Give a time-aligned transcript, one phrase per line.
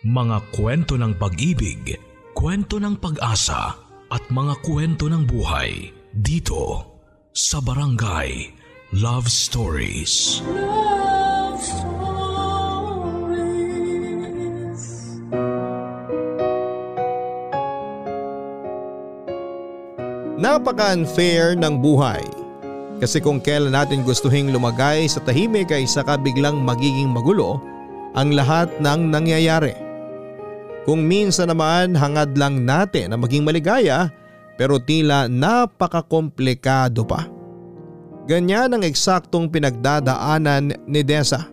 [0.00, 1.92] Mga kwento ng pag-ibig,
[2.32, 3.76] kwento ng pag-asa
[4.08, 6.88] at mga kwento ng buhay dito
[7.36, 8.48] sa Barangay
[8.96, 10.40] Love Stories.
[10.48, 12.00] Love Stories.
[20.40, 22.24] Napaka-unfair ng buhay.
[23.04, 27.60] Kasi kung kailan natin gustuhing lumagay sa tahimik ay saka biglang magiging magulo
[28.16, 29.76] ang lahat ng nangyayari.
[30.88, 34.08] Kung minsan naman hangad lang natin na maging maligaya
[34.56, 37.28] pero tila napakakomplikado pa.
[38.28, 41.48] Ganyan ang eksaktong pinagdadaanan ni Desa.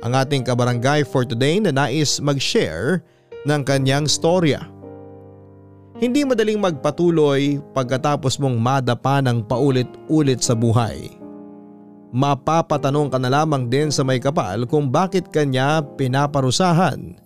[0.00, 3.04] Ang ating kabarangay for today na nais mag-share
[3.44, 4.64] ng kanyang storya.
[6.00, 11.12] Hindi madaling magpatuloy pagkatapos mong madapa ng paulit-ulit sa buhay.
[12.10, 17.20] Mapapatanong ka na lamang din sa may kapal kung bakit kanya pinaparusahan.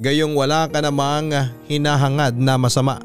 [0.00, 1.28] Gayong wala ka namang
[1.68, 3.04] hinahangad na masama.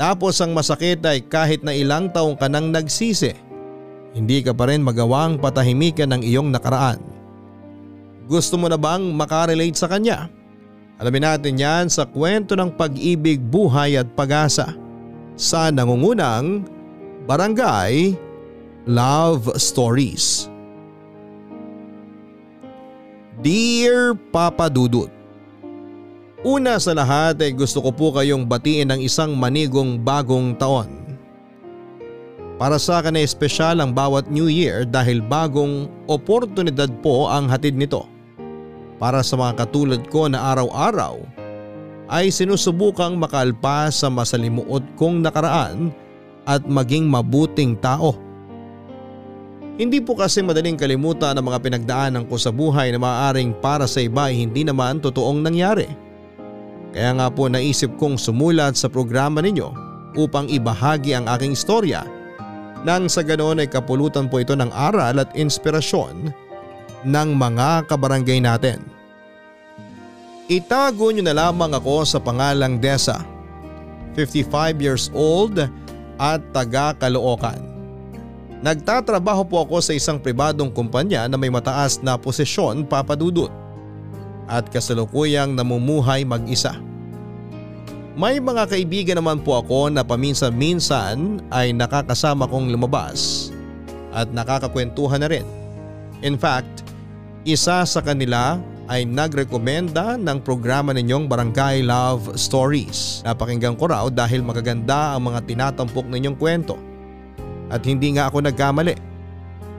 [0.00, 3.36] Tapos ang masakit ay kahit na ilang taong ka nang nagsisi,
[4.16, 7.04] hindi ka pa rin magawang patahimikan ng iyong nakaraan.
[8.24, 10.32] Gusto mo na bang makarelate sa kanya?
[10.96, 14.72] Alamin natin yan sa kwento ng pag-ibig, buhay at pag-asa
[15.36, 16.64] sa nangungunang
[17.28, 18.16] Barangay
[18.88, 20.48] Love Stories.
[23.44, 25.17] Dear Papa Dudut
[26.46, 30.86] Una sa lahat ay gusto ko po kayong batiin ng isang manigong bagong taon.
[32.62, 37.74] Para sa akin ay espesyal ang bawat New Year dahil bagong oportunidad po ang hatid
[37.74, 38.06] nito.
[39.02, 41.18] Para sa mga katulad ko na araw-araw
[42.06, 45.90] ay sinusubukang makalpas sa masalimuot kong nakaraan
[46.46, 48.14] at maging mabuting tao.
[49.74, 53.98] Hindi po kasi madaling kalimutan ang mga pinagdaanan ko sa buhay na maaaring para sa
[53.98, 56.06] iba ay hindi naman totoong nangyari.
[56.92, 59.68] Kaya nga po naisip kong sumulat sa programa ninyo
[60.16, 62.04] upang ibahagi ang aking istorya
[62.86, 66.30] nang sa ganoon ay kapulutan po ito ng aral at inspirasyon
[67.04, 68.82] ng mga kabarangay natin.
[70.48, 73.20] Itago nyo na lamang ako sa pangalang Desa,
[74.16, 75.60] 55 years old
[76.16, 77.60] at taga Caloocan.
[78.58, 83.52] Nagtatrabaho po ako sa isang pribadong kumpanya na may mataas na posisyon papadudot
[84.48, 86.80] at kasalukuyang namumuhay mag-isa.
[88.18, 93.52] May mga kaibigan naman po ako na paminsan-minsan ay nakakasama kong lumabas
[94.10, 95.46] at nakakakwentuhan na rin.
[96.26, 96.82] In fact,
[97.46, 98.58] isa sa kanila
[98.90, 103.22] ay nagrekomenda ng programa ninyong Barangay Love Stories.
[103.22, 106.74] Napakinggan ko raw dahil magaganda ang mga tinatampok ninyong kwento.
[107.70, 108.96] At hindi nga ako nagkamali.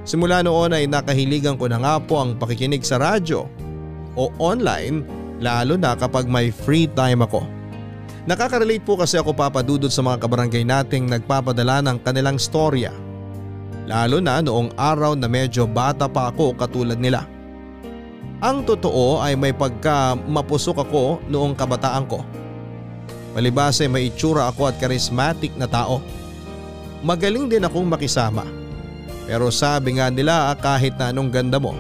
[0.08, 3.50] Simula noon ay nakahiligan ko na nga po ang pakikinig sa radyo
[4.20, 5.08] o online
[5.40, 7.48] lalo na kapag may free time ako.
[8.28, 12.92] Nakaka-relate po kasi ako papadudod sa mga kabarangay nating nagpapadala ng kanilang storya.
[13.88, 17.26] Lalo na noong araw na medyo bata pa ako katulad nila.
[18.44, 22.22] Ang totoo ay may pagka mapusok ako noong kabataan ko.
[23.34, 26.04] Palibas ay may itsura ako at charismatic na tao.
[27.02, 28.44] Magaling din akong makisama.
[29.26, 31.74] Pero sabi nga nila kahit na anong ganda mo,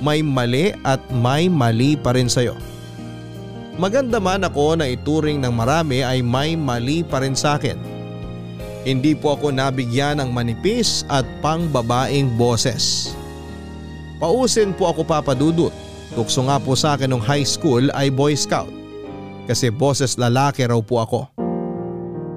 [0.00, 2.56] may mali at may mali pa rin sa'yo.
[3.80, 7.80] Maganda man ako na ituring ng marami ay may mali pa rin sa akin.
[8.84, 13.12] Hindi po ako nabigyan ng manipis at pangbabaing boses.
[14.20, 15.72] Pausin po ako papadudot.
[16.12, 18.68] Tukso nga po sa akin nung high school ay boy scout.
[19.48, 21.39] Kasi boses lalaki raw po ako.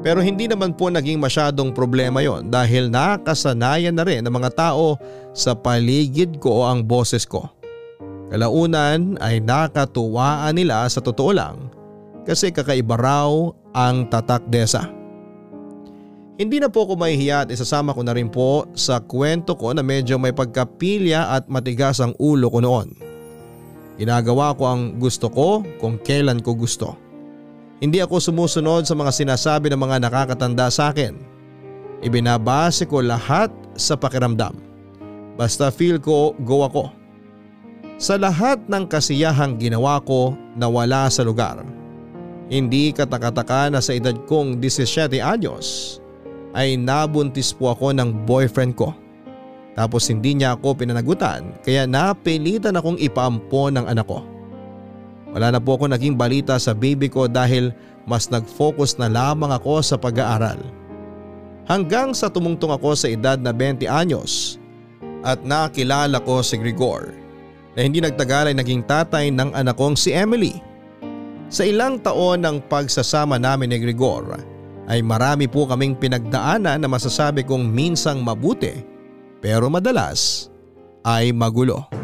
[0.03, 4.99] Pero hindi naman po naging masyadong problema yon dahil nakasanayan na rin ng mga tao
[5.31, 7.47] sa paligid ko ang boses ko.
[8.27, 11.71] Kalaunan ay nakatuwaan nila sa totoo lang
[12.27, 13.31] kasi kakaiba raw
[13.71, 14.91] ang tatak desa.
[16.35, 19.85] Hindi na po ako mahihiya at isasama ko na rin po sa kwento ko na
[19.85, 22.89] medyo may pagkapilya at matigas ang ulo ko noon.
[24.01, 27.02] Ginagawa ko ang gusto ko kung kailan ko gusto.
[27.83, 31.19] Hindi ako sumusunod sa mga sinasabi ng mga nakakatanda sa akin.
[31.99, 34.55] Ibinabase ko lahat sa pakiramdam.
[35.35, 36.87] Basta feel ko go ako.
[37.99, 41.59] Sa lahat ng kasiyahang ginawa ko na wala sa lugar.
[42.47, 45.99] Hindi katakataka na sa edad kong 17 anyos
[46.55, 48.95] ay nabuntis po ako ng boyfriend ko.
[49.75, 54.32] Tapos hindi niya ako pinanagutan kaya napilitan akong ipaampon ng anak ko.
[55.33, 57.73] Wala na po ako naging balita sa baby ko dahil
[58.05, 60.61] mas nag-focus na lamang ako sa pag-aaral.
[61.65, 64.61] Hanggang sa tumungtong ako sa edad na 20 anyos
[65.25, 67.15] at nakilala ko si Grigor.
[67.73, 70.61] na hindi nagtagal ay naging tatay ng anak kong si Emily.
[71.49, 74.37] Sa ilang taon ng pagsasama namin ni Gregor
[74.85, 78.85] ay marami po kaming pinagdaanan na masasabi kong minsang mabuti
[79.41, 80.53] pero madalas
[81.01, 82.02] ay magulo.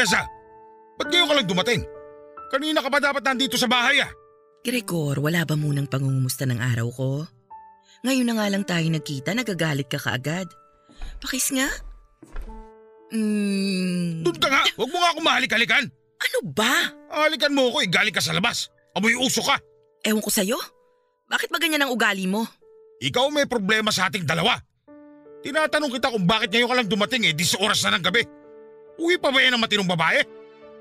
[0.00, 0.24] Deza,
[0.96, 1.82] ba't ngayon ka lang dumating?
[2.48, 4.08] Kanina ka ba dapat nandito sa bahay ah?
[4.64, 7.10] Gregor, wala ba munang pangungumusta ng araw ko?
[8.08, 10.48] Ngayon na nga lang tayo nagkita, nagagalit ka kaagad.
[11.20, 11.68] Pakis nga.
[13.12, 15.84] Hmm, Doon ka nga, huwag mo nga ako mahalik-halikan.
[16.16, 16.96] ano ba?
[17.12, 18.72] Halikan mo ako eh, galing ka sa labas.
[18.96, 19.60] Amoy uso ka.
[20.00, 20.56] Ewan ko sa'yo.
[21.28, 22.48] Bakit ba ganyan ang ugali mo?
[23.04, 24.56] Ikaw may problema sa ating dalawa.
[25.44, 28.39] Tinatanong kita kung bakit ngayon ka lang dumating eh, 10 oras na ng gabi.
[29.00, 30.20] Uwi pa ba yan ng matinong babae?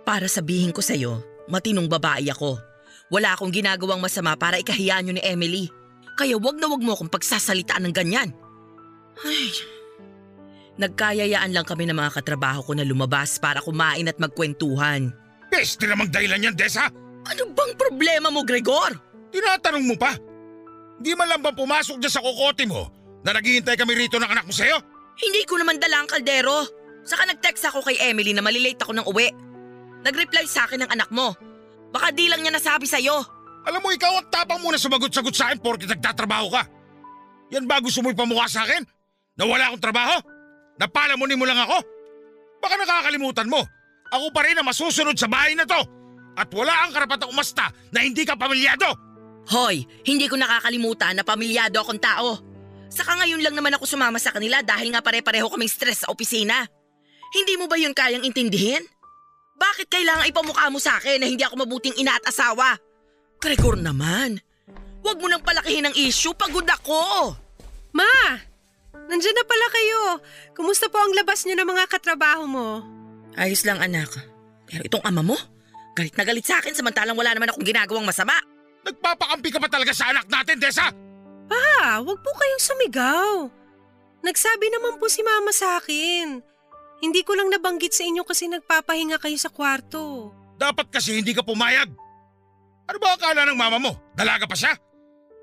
[0.04, 2.60] Para sabihin ko sa'yo, matinong babae ako.
[3.08, 5.72] Wala akong ginagawang masama para ikahiya niyo ni Emily.
[6.20, 8.30] Kaya wag na wag mo akong pagsasalitaan ng ganyan.
[9.24, 9.56] Ay,
[10.76, 15.16] nagkayayaan lang kami ng mga katrabaho ko na lumabas para kumain at magkwentuhan.
[15.48, 16.92] Peste namang dahilan yan, Desa.
[17.24, 18.94] Ano bang problema mo, Gregor?
[19.32, 20.14] Tinatanong mo pa?
[21.00, 22.92] Di man lang ba pumasok dyan sa kokote mo
[23.24, 24.78] na naghihintay kami rito ng anak mo sa'yo?
[25.20, 26.79] Hindi ko naman dala ang kaldero.
[27.04, 29.30] Saka nag-text ako kay Emily na malilate ako ng uwi.
[30.06, 31.36] Nag-reply sa akin ng anak mo.
[31.90, 33.18] Baka di lang niya nasabi sa'yo.
[33.68, 36.64] Alam mo, ikaw ang tapang mo na sumagot-sagot sa akin porke nagtatrabaho ka.
[37.52, 38.86] Yan ba gusto mo ipamukha sa akin?
[39.36, 40.16] Na wala akong trabaho?
[40.80, 41.78] Napalamunin mo lang ako?
[42.64, 43.60] Baka nakakalimutan mo.
[44.10, 45.82] Ako pa rin ang masusunod sa bahay na to.
[46.40, 48.96] At wala ang karapatang umasta na hindi ka pamilyado.
[49.50, 52.40] Hoy, hindi ko nakakalimutan na pamilyado akong tao.
[52.90, 56.66] Saka ngayon lang naman ako sumama sa kanila dahil nga pare-pareho kaming stress sa opisina.
[57.30, 58.82] Hindi mo ba yun kayang intindihin?
[59.60, 62.80] Bakit kailangan ipamukha mo sa akin na hindi ako mabuting ina at asawa?
[63.44, 64.40] Gregor naman.
[65.04, 67.36] Huwag mo nang palakihin ang issue, pagod ako.
[67.96, 68.40] Ma!
[69.10, 70.02] Nandiyan na pala kayo.
[70.54, 72.68] Kumusta po ang labas niyo ng mga katrabaho mo?
[73.36, 74.10] Ayos lang anak.
[74.70, 75.38] Pero itong ama mo,
[75.98, 78.38] galit na galit sa akin samantalang wala naman akong ginagawang masama.
[78.86, 80.88] Nagpapakampi ka pa talaga sa anak natin, Desa!
[81.50, 83.32] Pa, wag po kayong sumigaw.
[84.22, 86.44] Nagsabi naman po si mama sa akin.
[87.00, 90.36] Hindi ko lang nabanggit sa inyo kasi nagpapahinga kayo sa kwarto.
[90.60, 91.88] Dapat kasi hindi ka pumayag.
[92.92, 93.96] Ano ba akala ng mama mo?
[94.12, 94.76] Dalaga pa siya?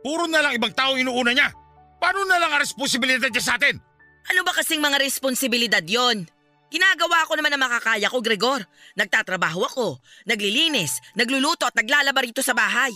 [0.05, 1.49] Puro na lang ibang tao inuuna niya.
[1.97, 3.81] Paano na lang ang responsibilidad niya sa atin?
[4.29, 6.29] Ano ba kasing mga responsibilidad yon?
[6.69, 8.61] Ginagawa ko naman ang makakaya ko, Gregor.
[8.99, 9.87] Nagtatrabaho ako,
[10.27, 12.91] naglilinis, nagluluto at naglalaba rito sa bahay.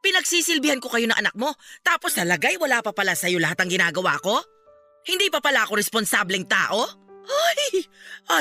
[0.00, 1.52] Pinagsisilbihan ko kayo ng anak mo,
[1.84, 4.40] tapos nalagay wala pa pala sa'yo lahat ang ginagawa ko?
[5.04, 6.88] Hindi pa pala ako responsableng tao?
[7.30, 7.86] Ay,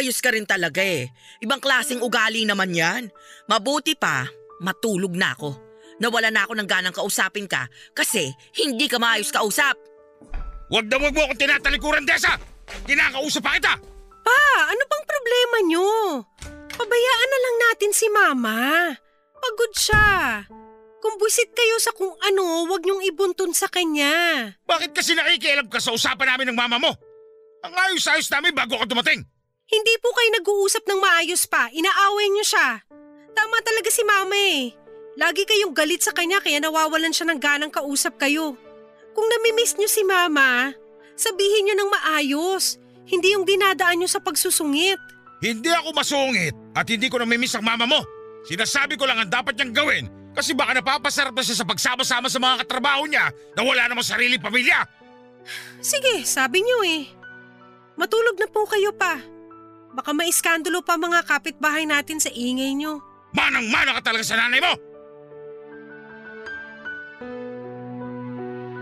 [0.01, 1.13] ayos ka rin talaga eh.
[1.45, 3.13] Ibang klaseng ugali naman yan.
[3.45, 4.25] Mabuti pa,
[4.61, 5.55] matulog na ako.
[5.99, 9.75] Nawala na ako ng ganang kausapin ka kasi hindi ka maayos kausap.
[10.69, 12.39] Huwag na huwag mo akong tinatalikuran, Desa!
[12.85, 13.73] Kinakausap pa kita!
[14.21, 15.89] Pa, ano bang problema niyo?
[16.69, 18.57] Pabayaan na lang natin si mama.
[19.39, 20.45] Pagod siya.
[20.99, 24.45] Kung buisit kayo sa kung ano, wag niyong ibuntun sa kanya.
[24.67, 26.91] Bakit kasi nakikialam ka sa usapan namin ng mama mo?
[27.59, 29.23] Ang ayos-ayos namin bago ka dumating.
[29.69, 31.69] Hindi po kayo nag-uusap ng maayos pa.
[31.69, 32.81] Inaaway niyo siya.
[33.35, 34.73] Tama talaga si mama eh.
[35.19, 38.55] Lagi kayong galit sa kanya kaya nawawalan siya ng ganang kausap kayo.
[39.13, 40.71] Kung namimiss niyo si mama,
[41.19, 42.79] sabihin niyo ng maayos.
[43.03, 44.97] Hindi yung dinadaan niyo sa pagsusungit.
[45.43, 48.01] Hindi ako masungit at hindi ko namimiss ang mama mo.
[48.47, 52.39] Sinasabi ko lang ang dapat niyang gawin kasi baka napapasarap na siya sa pagsama-sama sa
[52.39, 54.87] mga katrabaho niya na wala namang sariling pamilya.
[55.83, 57.18] Sige, sabi niyo eh.
[57.99, 59.19] Matulog na po kayo pa.
[59.91, 63.03] Baka maiskandalo pa mga kapitbahay natin sa ingay niyo.
[63.35, 64.73] Manang-mana ka talaga sa nanay mo!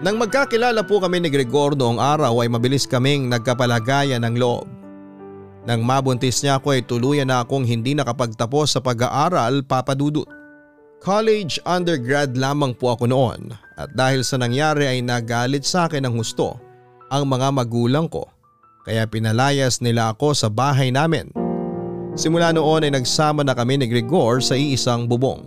[0.05, 4.69] Nang magkakilala po kami ni Gregor noong araw ay mabilis kaming nagkapalagayan ng loob.
[5.65, 10.29] Nang mabuntis niya ako ay tuluyan na akong hindi nakapagtapos sa pag-aaral papadudot.
[11.01, 13.49] College undergrad lamang po ako noon
[13.81, 16.61] at dahil sa nangyari ay nagalit sa akin ng husto
[17.09, 18.36] ang mga magulang ko
[18.87, 21.27] kaya pinalayas nila ako sa bahay namin.
[22.15, 25.43] Simula noon ay nagsama na kami ni Gregor sa iisang bubong.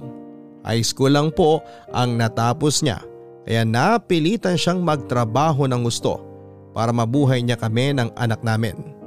[0.61, 1.65] High school lang po
[1.97, 3.01] ang natapos niya
[3.49, 6.21] kaya napilitan siyang magtrabaho ng gusto
[6.77, 9.01] para mabuhay niya kami ng anak namin.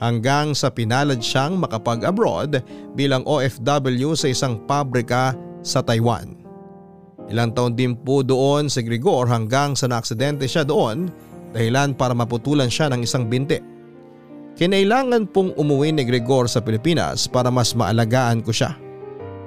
[0.00, 2.64] hanggang sa pinalad siyang makapag-abroad
[2.96, 6.40] bilang OFW sa isang pabrika sa Taiwan.
[7.30, 11.12] Ilang taon din po doon si Grigor hanggang sa naaksidente siya doon
[11.50, 13.58] dahilan para maputulan siya ng isang binti.
[14.58, 18.76] Kinailangan pong umuwi ni Gregor sa Pilipinas para mas maalagaan ko siya.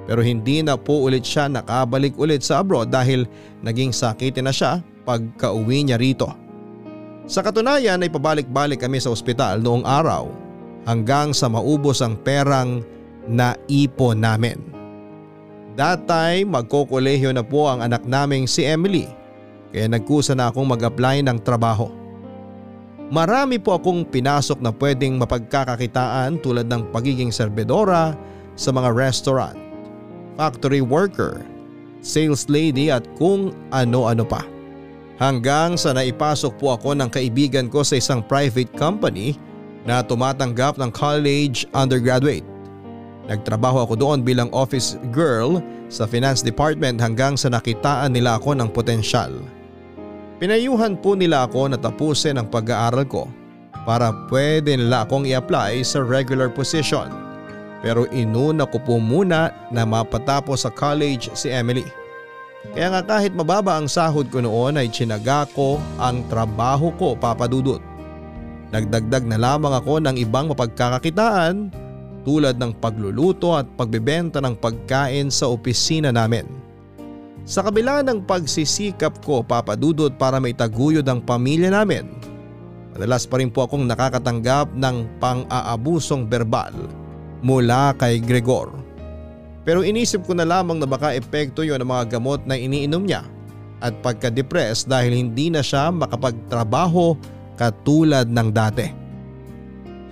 [0.04, 3.24] Pero hindi na po ulit siya nakabalik ulit sa abroad dahil
[3.64, 6.28] naging sakitin na siya pagka-uwi niya rito.
[7.24, 10.28] Sa katunayan ay pabalik-balik kami sa ospital noong araw
[10.84, 12.84] hanggang sa maubos ang perang
[13.24, 14.60] na ipo namin.
[15.80, 19.08] That time magkokolehiyo na po ang anak naming si Emily
[19.74, 21.90] kaya nagkusa na akong mag-apply ng trabaho.
[23.10, 28.14] Marami po akong pinasok na pwedeng mapagkakakitaan tulad ng pagiging serbedora
[28.54, 29.58] sa mga restaurant,
[30.38, 31.42] factory worker,
[32.06, 34.46] sales lady at kung ano-ano pa.
[35.18, 39.34] Hanggang sa naipasok po ako ng kaibigan ko sa isang private company
[39.82, 42.46] na tumatanggap ng college undergraduate.
[43.26, 48.68] Nagtrabaho ako doon bilang office girl sa finance department hanggang sa nakitaan nila ako ng
[48.68, 49.32] potensyal.
[50.42, 53.30] Pinayuhan po nila ako na tapusin ang pag-aaral ko
[53.86, 57.06] para pwede nila akong i-apply sa regular position.
[57.84, 61.86] Pero inuna ko po muna na mapatapos sa college si Emily.
[62.72, 67.78] Kaya nga kahit mababa ang sahod ko noon ay tsinaga ko ang trabaho ko papadudot.
[68.72, 71.70] Nagdagdag na lamang ako ng ibang mapagkakakitaan
[72.24, 76.63] tulad ng pagluluto at pagbebenta ng pagkain sa opisina namin.
[77.44, 82.08] Sa kabila ng pagsisikap ko papadudot para may taguyod ang pamilya namin,
[82.96, 86.72] madalas pa rin po akong nakakatanggap ng pang-aabusong verbal
[87.44, 88.72] mula kay Gregor.
[89.68, 93.28] Pero inisip ko na lamang na baka epekto yon ng mga gamot na iniinom niya
[93.84, 97.12] at pagka-depress dahil hindi na siya makapagtrabaho
[97.60, 99.03] katulad ng dati.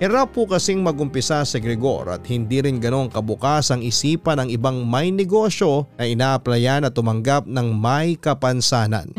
[0.03, 4.83] Hirap po kasing magumpisa si Gregor at hindi rin ganong kabukas ang isipan ng ibang
[4.83, 9.15] may negosyo na inaaplayan at tumanggap ng may kapansanan.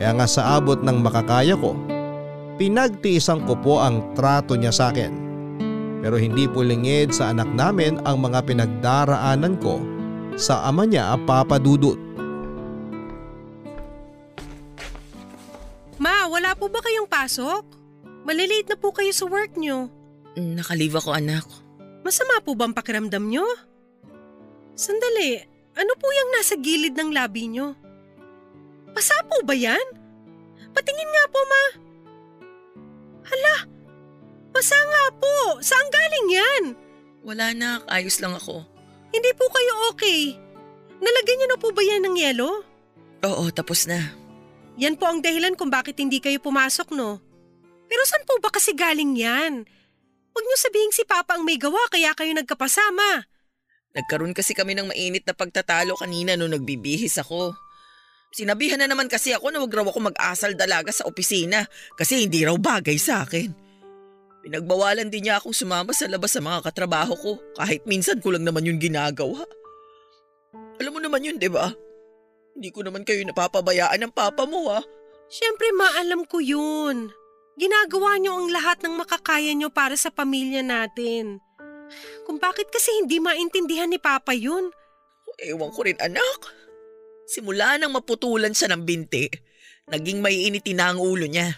[0.00, 1.76] Kaya nga sa abot ng makakaya ko,
[2.56, 5.12] pinagtiisan ko po ang trato niya sa akin.
[6.00, 9.84] Pero hindi po lingid sa anak namin ang mga pinagdaraanan ko
[10.32, 12.00] sa ama niya Papa Dudut.
[16.00, 17.79] Ma, wala po ba kayong pasok?
[18.24, 19.88] Malilate na po kayo sa work nyo.
[20.36, 21.46] Nakalive ako anak.
[22.04, 23.44] Masama po bang pakiramdam nyo?
[24.76, 25.40] Sandali,
[25.76, 27.76] ano po yung nasa gilid ng labi nyo?
[28.96, 29.82] Pasa po ba yan?
[30.72, 31.64] Patingin nga po ma.
[33.30, 33.56] Hala,
[34.54, 35.34] pasa nga po.
[35.60, 36.62] Saan galing yan?
[37.20, 38.64] Wala na, ayos lang ako.
[39.10, 40.34] Hindi po kayo okay.
[41.00, 42.64] Nalagyan niyo na po ba yan ng yelo?
[43.26, 44.00] Oo, tapos na.
[44.80, 47.20] Yan po ang dahilan kung bakit hindi kayo pumasok no.
[47.90, 49.66] Pero saan po ba kasi galing yan?
[50.30, 53.26] Huwag niyo sabihin si Papa ang may gawa kaya kayo nagkapasama.
[53.98, 57.50] Nagkaroon kasi kami ng mainit na pagtatalo kanina nung nagbibihis ako.
[58.30, 61.66] Sinabihan na naman kasi ako na wag raw ako mag-asal dalaga sa opisina
[61.98, 63.50] kasi hindi raw bagay sa akin.
[64.46, 68.46] Pinagbawalan din niya akong sumama sa labas sa mga katrabaho ko kahit minsan ko lang
[68.46, 69.42] naman yun ginagawa.
[70.78, 71.68] Alam mo naman yun, di ba?
[72.56, 74.84] Hindi ko naman kayo napapabayaan ng papa mo, ah.
[75.28, 77.12] Siyempre maalam ko yun.
[77.58, 81.42] Ginagawa niyo ang lahat ng makakaya niyo para sa pamilya natin.
[82.26, 84.70] Kung bakit kasi hindi maintindihan ni Papa yun?
[85.42, 86.38] Ewan ko rin anak.
[87.26, 89.30] Simula nang maputulan siya ng binti,
[89.90, 91.50] naging may initi na ang ulo niya.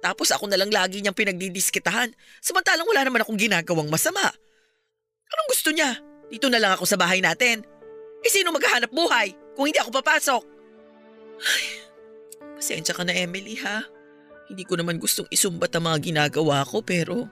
[0.00, 4.32] Tapos ako na lang lagi niyang pinagdidiskitahan, samantalang wala naman akong ginagawang masama.
[5.30, 5.98] Anong gusto niya?
[6.30, 7.62] Dito na lang ako sa bahay natin.
[8.22, 10.42] Eh sino maghahanap buhay kung hindi ako papasok?
[11.40, 11.64] Ay,
[12.56, 13.84] pasensya ka na Emily ha.
[14.50, 17.30] Hindi ko naman gustong isumbat ang mga ginagawa ko pero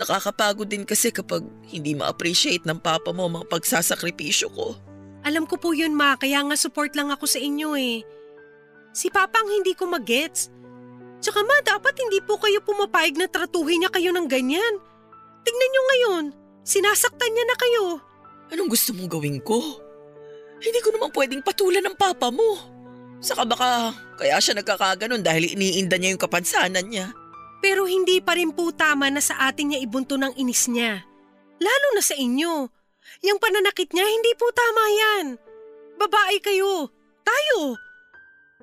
[0.00, 4.72] nakakapagod din kasi kapag hindi ma-appreciate ng papa mo ang mga pagsasakripisyo ko.
[5.20, 8.00] Alam ko po yun ma, kaya nga support lang ako sa inyo eh.
[8.96, 10.48] Si Papa ang hindi ko magets.
[11.20, 14.74] Tsaka ma, dapat hindi po kayo pumapayag na tratuhin niya kayo ng ganyan.
[15.44, 16.24] Tignan niyo ngayon,
[16.64, 17.84] sinasaktan niya na kayo.
[18.48, 19.60] Anong gusto mong gawin ko?
[20.64, 22.79] Hindi ko naman pwedeng patulan ng papa mo.
[23.20, 27.12] Saka baka kaya siya nagkakaganon dahil iniinda niya yung kapansanan niya.
[27.60, 31.04] Pero hindi pa rin po tama na sa atin niya ibunto ng inis niya.
[31.60, 32.72] Lalo na sa inyo.
[33.20, 35.26] Yung pananakit niya, hindi po tama yan.
[36.00, 36.88] Babae kayo.
[37.20, 37.76] Tayo.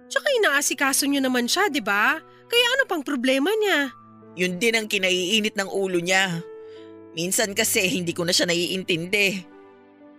[0.09, 2.17] Tsaka inaasikaso niyo naman siya, di ba?
[2.49, 3.93] Kaya ano pang problema niya?
[4.33, 6.41] Yun din ang kinaiinit ng ulo niya.
[7.13, 9.45] Minsan kasi hindi ko na siya naiintindi.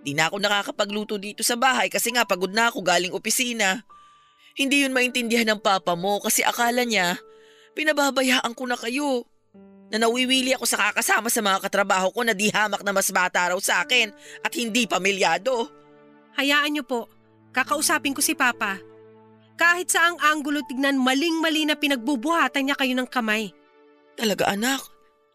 [0.03, 3.83] Di na ako nakakapagluto dito sa bahay kasi nga pagod na ako galing opisina.
[4.59, 7.15] Hindi yun maintindihan ng papa mo kasi akala niya,
[7.79, 9.23] pinababayaan ko na kayo.
[9.89, 13.55] Na nawiwili ako sa kakasama sa mga katrabaho ko na di hamak na mas bata
[13.55, 14.11] raw sa akin
[14.43, 15.71] at hindi pamilyado.
[16.37, 17.07] Hayaan niyo po.
[17.55, 18.77] Kakausapin ko si Papa.
[19.57, 23.55] Kahit sa ang anggulo tignan maling-mali na pinagbubuhatan niya kayo ng kamay.
[24.19, 24.83] Talaga anak,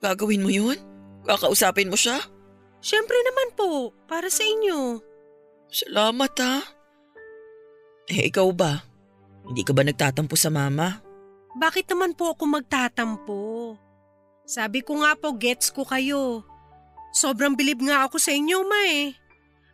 [0.04, 0.78] gagawin mo yun?
[1.26, 2.20] Kakausapin mo siya?
[2.84, 5.00] Siyempre naman po, para sa inyo.
[5.72, 6.56] Salamat ha.
[8.12, 8.93] Eh ikaw ba?
[9.44, 11.04] Hindi ka ba nagtatampo sa mama?
[11.54, 13.42] Bakit naman po ako magtatampo?
[14.44, 16.44] Sabi ko nga po, gets ko kayo.
[17.14, 19.14] Sobrang bilib nga ako sa inyo, ma eh.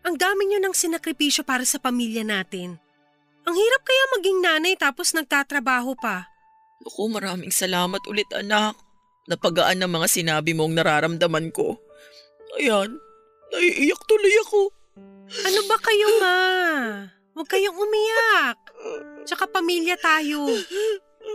[0.03, 2.77] Ang dami niyo ng sinakripisyo para sa pamilya natin.
[3.47, 6.27] Ang hirap kaya maging nanay tapos nagtatrabaho pa.
[6.83, 8.75] Naku, maraming salamat ulit anak.
[9.29, 11.77] Napagaan ng mga sinabi mong nararamdaman ko.
[12.57, 12.97] Ayan,
[13.53, 14.61] naiiyak tuloy ako.
[15.45, 16.37] Ano ba kayo, ma?
[17.39, 18.59] Huwag kayong umiyak.
[19.23, 20.43] Tsaka pamilya tayo.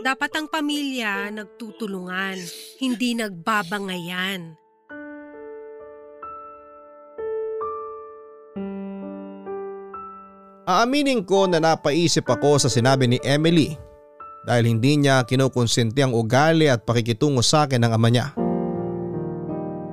[0.05, 2.37] Dapat ang pamilya nagtutulungan,
[2.77, 4.53] hindi nagbabangayan.
[10.69, 13.73] Aaminin ko na napaisip ako sa sinabi ni Emily
[14.45, 18.29] dahil hindi niya kinukonsente ang ugali at pakikitungo sa akin ng ama niya.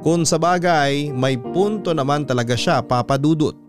[0.04, 3.61] Kung sa bagay, may punto naman talaga siya papadudot.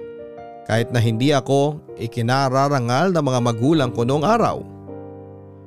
[0.63, 4.57] Kahit na hindi ako ikinararangal ng mga magulang ko noong araw.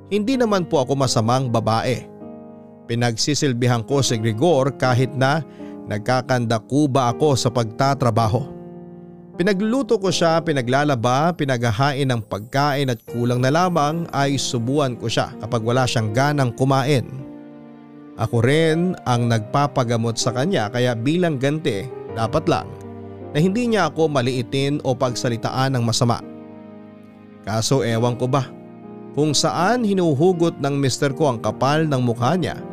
[0.09, 2.07] Hindi naman po ako masamang babae.
[2.87, 5.43] Pinagsisilbihan ko si Gregor kahit na
[5.91, 8.55] nagkakandakuba ako sa pagtatrabaho.
[9.37, 15.29] Pinagluluto ko siya, pinaglalaba, pinaghahain ng pagkain at kulang na lamang ay subuan ko siya
[15.45, 17.05] kapag wala siyang ganang kumain.
[18.17, 21.85] Ako rin ang nagpapagamot sa kanya kaya bilang ganti
[22.17, 22.65] dapat lang
[23.37, 26.25] na hindi niya ako maliitin o pagsalitaan ng masama.
[27.45, 28.49] Kaso ewan ko ba
[29.13, 32.65] kung saan hinuhugot ng mister ko ang kapal ng mukha niya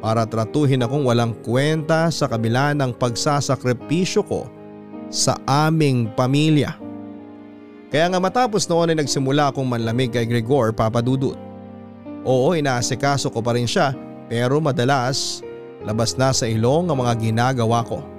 [0.00, 4.48] para tratuhin akong walang kwenta sa kabila ng pagsasakripisyo ko
[5.12, 6.80] sa aming pamilya.
[7.92, 11.36] Kaya nga matapos noon ay nagsimula akong manlamig kay Gregor papadudot.
[12.24, 13.92] Oo inaasikaso ko pa rin siya
[14.32, 15.44] pero madalas
[15.84, 18.17] labas na sa ilong ang mga ginagawa ko.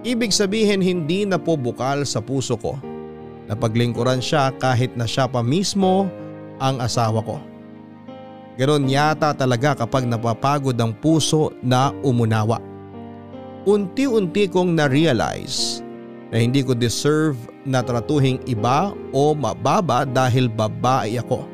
[0.00, 2.80] Ibig sabihin hindi na po bukal sa puso ko.
[3.52, 6.08] Napaglingkuran siya kahit na siya pa mismo
[6.56, 7.36] ang asawa ko.
[8.56, 12.60] Ganon yata talaga kapag napapagod ang puso na umunawa.
[13.68, 15.84] Unti-unti kong na-realize
[16.32, 17.36] na hindi ko deserve
[17.68, 21.44] na tratuhing iba o mababa dahil babae ako.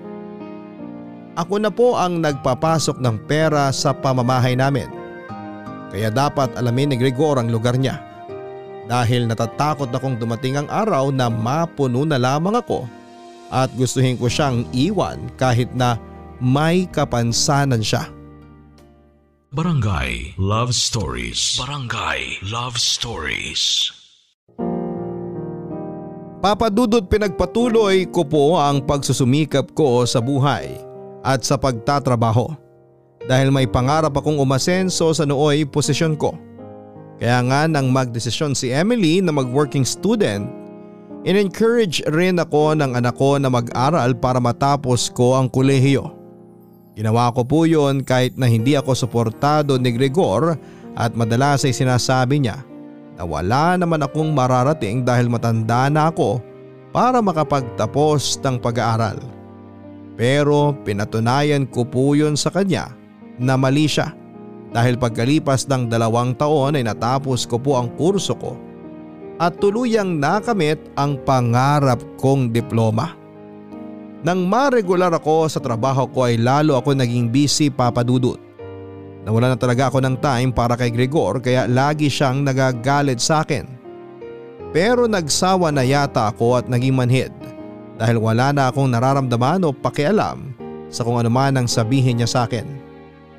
[1.34, 4.86] Ako na po ang nagpapasok ng pera sa pamamahay namin.
[5.90, 8.05] Kaya dapat alamin ni Gregor ang lugar niya.
[8.86, 12.86] Dahil natatakot akong dumating ang araw na mapuno na lamang ako
[13.50, 15.98] at gustuhin ko siyang iwan kahit na
[16.38, 18.06] may kapansanan siya.
[19.54, 21.56] Barangay Love Stories.
[21.56, 23.90] Barangay Love Stories.
[26.44, 30.78] Papadudot pinagpatuloy ko po ang pagsusumikap ko sa buhay
[31.26, 32.52] at sa pagtatrabaho
[33.26, 36.38] dahil may pangarap akong umasenso sa nooy posisyon ko.
[37.16, 40.44] Kaya nga nang magdesisyon si Emily na mag-working student,
[41.24, 46.12] in-encourage rin ako ng anak ko na mag-aral para matapos ko ang kolehiyo.
[46.96, 50.56] Ginawa ko po yun kahit na hindi ako suportado ni Gregor
[50.96, 52.64] at madalas ay sinasabi niya
[53.16, 56.40] na wala naman akong mararating dahil matanda na ako
[56.92, 59.20] para makapagtapos ng pag-aaral.
[60.16, 62.92] Pero pinatunayan ko po yun sa kanya
[63.36, 64.16] na mali siya
[64.76, 68.60] dahil pagkalipas ng dalawang taon ay natapos ko po ang kurso ko
[69.40, 73.16] at tuluyang nakamit ang pangarap kong diploma.
[74.20, 78.36] Nang maregular ako sa trabaho ko ay lalo ako naging busy papadudot.
[79.24, 83.64] Nawala na talaga ako ng time para kay Gregor kaya lagi siyang nagagalit sa akin.
[84.76, 87.32] Pero nagsawa na yata ako at naging manhid
[87.96, 90.52] dahil wala na akong nararamdaman o pakialam
[90.92, 92.85] sa kung ano man ang sabihin niya sa akin.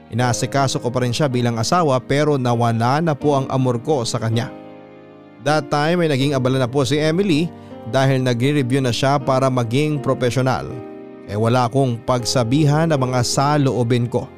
[0.08, 4.20] Inaasikaso ko pa rin siya bilang asawa pero nawala na po ang amor ko sa
[4.24, 4.48] kanya.
[5.44, 7.52] That time ay naging abala na po si Emily
[7.92, 10.68] dahil nagre-review na siya para maging profesional.
[11.28, 14.32] Eh wala akong pagsabihan ng mga saloobin ko.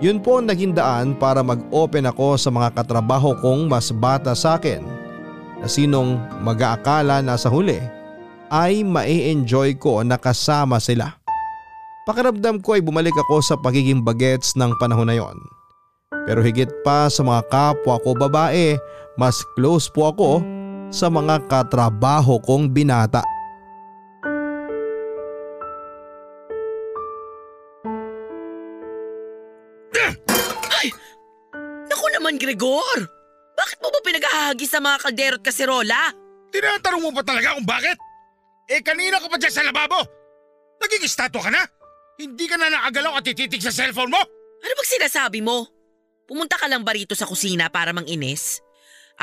[0.00, 4.56] Yun po ang naging daan para mag-open ako sa mga katrabaho kong mas bata sa
[4.56, 4.80] akin
[5.60, 7.76] na sinong mag-aakala na sa huli
[8.48, 11.19] ay mai-enjoy ko na kasama sila.
[12.10, 15.38] Pakiramdam ko ay bumalik ako sa pagiging bagets ng panahon na yon.
[16.26, 18.74] Pero higit pa sa mga kapwa ko babae,
[19.14, 20.42] mas close po ako
[20.90, 23.22] sa mga katrabaho kong binata.
[32.30, 32.98] naman, Gregor?
[33.58, 36.14] Bakit mo ba pinagahahagi sa mga kaldero at kaserola?
[36.54, 37.98] Tinatanong mo pa talaga kung bakit?
[38.70, 40.02] Eh kanina ka pa dyan sa lababo.
[40.78, 41.62] Naging estatwa ka na?
[42.20, 44.20] Hindi ka na nakagalaw at tititig sa cellphone mo?
[44.60, 45.64] Ano bang sinasabi mo?
[46.28, 48.60] Pumunta ka lang ba rito sa kusina para manginis?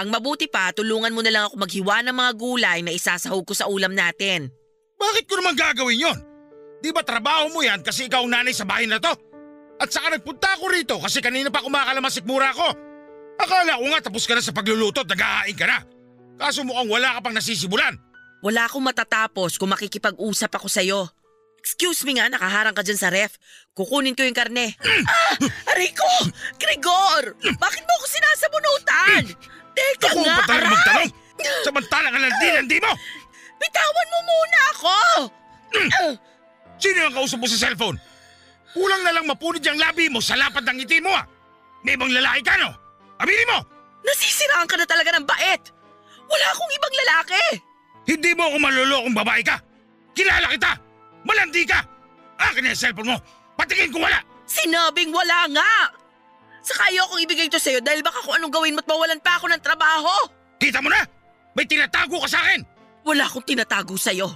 [0.01, 3.53] Ang mabuti pa, tulungan mo na lang ako maghiwa ng mga gulay na isasahog ko
[3.53, 4.49] sa ulam natin.
[4.97, 6.17] Bakit ko naman gagawin yon?
[6.81, 9.13] Di ba trabaho mo yan kasi ikaw ang nanay sa bahay na to?
[9.77, 12.65] At saka nagpunta ako rito kasi kanina pa kumakalamasik mura ko.
[13.37, 15.21] Akala ko nga tapos ka na sa pagluluto at nag
[15.53, 15.85] ka na.
[16.41, 17.93] Kaso mukhang wala ka pang nasisibulan.
[18.41, 21.01] Wala akong matatapos kung makikipag-usap ako sa'yo.
[21.67, 23.35] Excuse me nga, nakaharang ka dyan sa ref.
[23.75, 24.71] Kukunin ko yung karne.
[25.03, 25.35] ah!
[25.75, 26.07] Aray ko!
[26.55, 27.35] Gregor!
[27.43, 29.23] Bakit mo ako sinasabunutan?
[29.75, 30.63] Teka Ako nga, aray!
[30.63, 31.11] magtanong.
[31.67, 32.91] Samantalang alaldi-landi mo.
[33.59, 34.95] Bitawan mo muna ako!
[36.79, 37.99] Sino ang kausap mo sa cellphone?
[38.71, 41.27] Kulang na lang mapunit yung labi mo sa lapad ng ngiti mo ah.
[41.83, 42.71] May ibang lalaki ka no?
[43.19, 43.59] Aminin mo!
[44.07, 45.67] nasisiraan ka na talaga ng bait!
[46.31, 47.43] Wala akong ibang lalaki!
[48.07, 49.59] Hindi mo ako malulokong babae ka!
[50.15, 50.86] Kilala kita!
[51.27, 51.83] Malandi ka!
[52.39, 53.17] Akin na yung cellphone mo!
[53.59, 54.23] Patingin ko wala!
[54.47, 55.71] Sinabing wala nga!
[56.63, 59.59] Saka ayokong ibigay ito sa'yo dahil baka kung anong gawin mo't mawalan pa ako ng
[59.59, 60.15] trabaho!
[60.55, 61.03] Kita mo na!
[61.51, 62.63] May tinatago ka sa akin!
[63.03, 64.31] Wala akong tinatago sa'yo.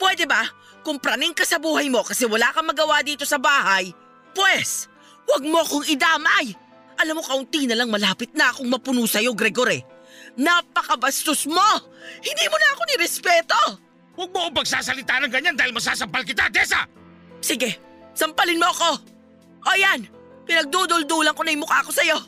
[0.00, 0.44] Pwede ba?
[0.80, 3.92] Kung praning ka sa buhay mo kasi wala kang magawa dito sa bahay,
[4.32, 4.88] pwes,
[5.28, 6.56] wag mo akong idamay!
[7.00, 9.80] Alam mo kaunti na lang malapit na akong mapuno sa'yo, Gregory.
[10.36, 11.68] Napakabastos mo!
[12.20, 13.89] Hindi mo na ako nirespeto!
[14.18, 16.82] Huwag mo akong pagsasalita ng ganyan dahil masasampal kita, Tessa!
[17.40, 17.78] Sige,
[18.12, 18.90] sampalin mo ako!
[19.60, 20.08] O yan,
[20.44, 22.18] pinagduduldulan ko na yung mukha ko sa'yo.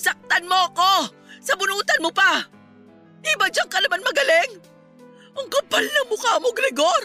[0.00, 1.12] Saktan mo ako!
[1.44, 2.44] Sabunutan mo pa!
[3.20, 4.52] Di ba diyan ka naman magaling?
[5.36, 7.02] Ang kapal ng mukha mo, Gregor!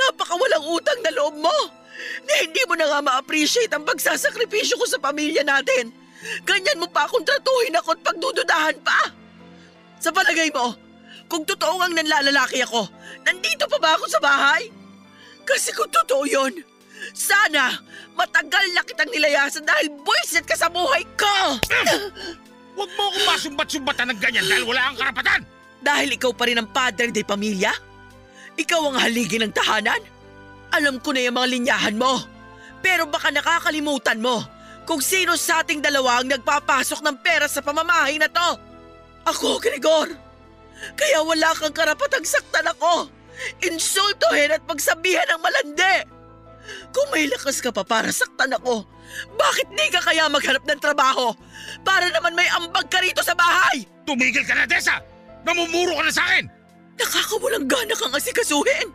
[0.00, 1.56] Napakawalang utang na loob mo!
[2.24, 5.92] Na hindi mo na nga ma-appreciate ang pagsasakripisyo ko sa pamilya natin.
[6.48, 9.12] Ganyan mo pa akong tratuhin ako at pagdududahan pa.
[10.00, 10.72] Sa palagay mo,
[11.30, 12.90] kung totoo ang nanlalalaki ako,
[13.22, 14.66] nandito pa ba ako sa bahay?
[15.46, 16.52] Kasi kung totoo yun,
[17.14, 17.78] sana
[18.18, 21.56] matagal na kitang nilayasan dahil buwisit ka sa buhay ko!
[22.74, 25.40] Huwag mo akong masumbat-sumbatan ng ganyan dahil wala kang karapatan!
[25.80, 27.72] Dahil ikaw pa rin ang padre de pamilya?
[28.58, 30.02] Ikaw ang haligi ng tahanan?
[30.76, 32.20] Alam ko na yung mga linyahan mo.
[32.84, 34.44] Pero baka nakakalimutan mo
[34.84, 38.48] kung sino sa ating dalawa ang nagpapasok ng pera sa pamamahay na to.
[39.24, 40.29] Ako, Gregor.
[40.96, 43.08] Kaya wala kang karapatang saktan ako.
[43.64, 45.96] Insultuhin at pagsabihan ng malandi.
[46.92, 48.84] Kung may lakas ka pa para saktan ako,
[49.34, 51.32] bakit di ka kaya maghanap ng trabaho?
[51.82, 53.84] Para naman may ambag ka rito sa bahay.
[54.04, 55.00] Tumigil ka na, Tessa!
[55.42, 56.44] Namumuro ka na sa akin!
[57.00, 58.88] Nakakawalang gana kang asikasuhin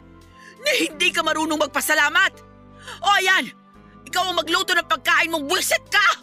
[0.61, 2.33] na hindi ka marunong magpasalamat.
[3.01, 3.49] O ayan,
[4.05, 6.21] ikaw ang magluto ng pagkain mong buwisit ka!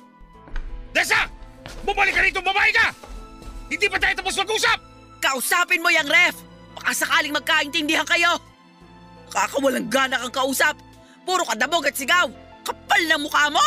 [0.94, 1.26] Tessa!
[1.82, 2.94] Bumalik ka rito, babae ka!
[3.66, 4.91] Hindi pa tayo tapos mag-usap!
[5.22, 6.34] Kausapin mo yung ref!
[6.74, 8.42] Baka sakaling magkaintindihan kayo!
[9.30, 10.74] Nakakawalang gana kang kausap!
[11.22, 12.26] Puro ka dabog at sigaw!
[12.66, 13.66] Kapal ng mukha mo!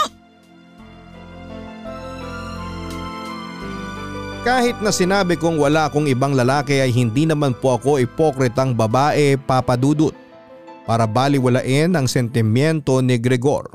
[4.44, 9.42] Kahit na sinabi kong wala akong ibang lalaki ay hindi naman po ako ipokritang babae
[9.42, 10.14] papadudot
[10.86, 13.74] para baliwalain ang sentimiento ni Gregor.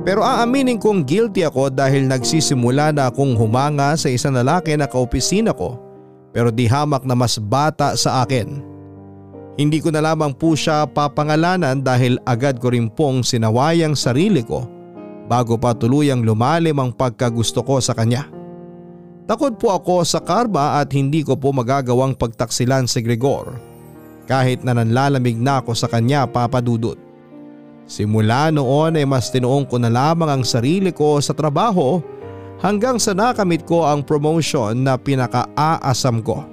[0.00, 5.52] Pero aaminin kong guilty ako dahil nagsisimula na akong humanga sa isang lalaki na kaopisina
[5.52, 5.91] ko
[6.32, 8.72] pero di hamak na mas bata sa akin.
[9.60, 14.64] Hindi ko na lamang po siya papangalanan dahil agad ko rin pong sinawayang sarili ko
[15.28, 18.32] bago pa tuluyang lumalim ang pagkagusto ko sa kanya.
[19.28, 23.54] Takot po ako sa karma at hindi ko po magagawang pagtaksilan si Gregor
[24.26, 26.96] kahit na nanlalamig na ako sa kanya papadudot.
[27.84, 32.00] Simula noon ay mas tinuong ko na lamang ang sarili ko sa trabaho
[32.60, 36.44] hanggang sa nakamit ko ang promotion na pinaka-aasam ko.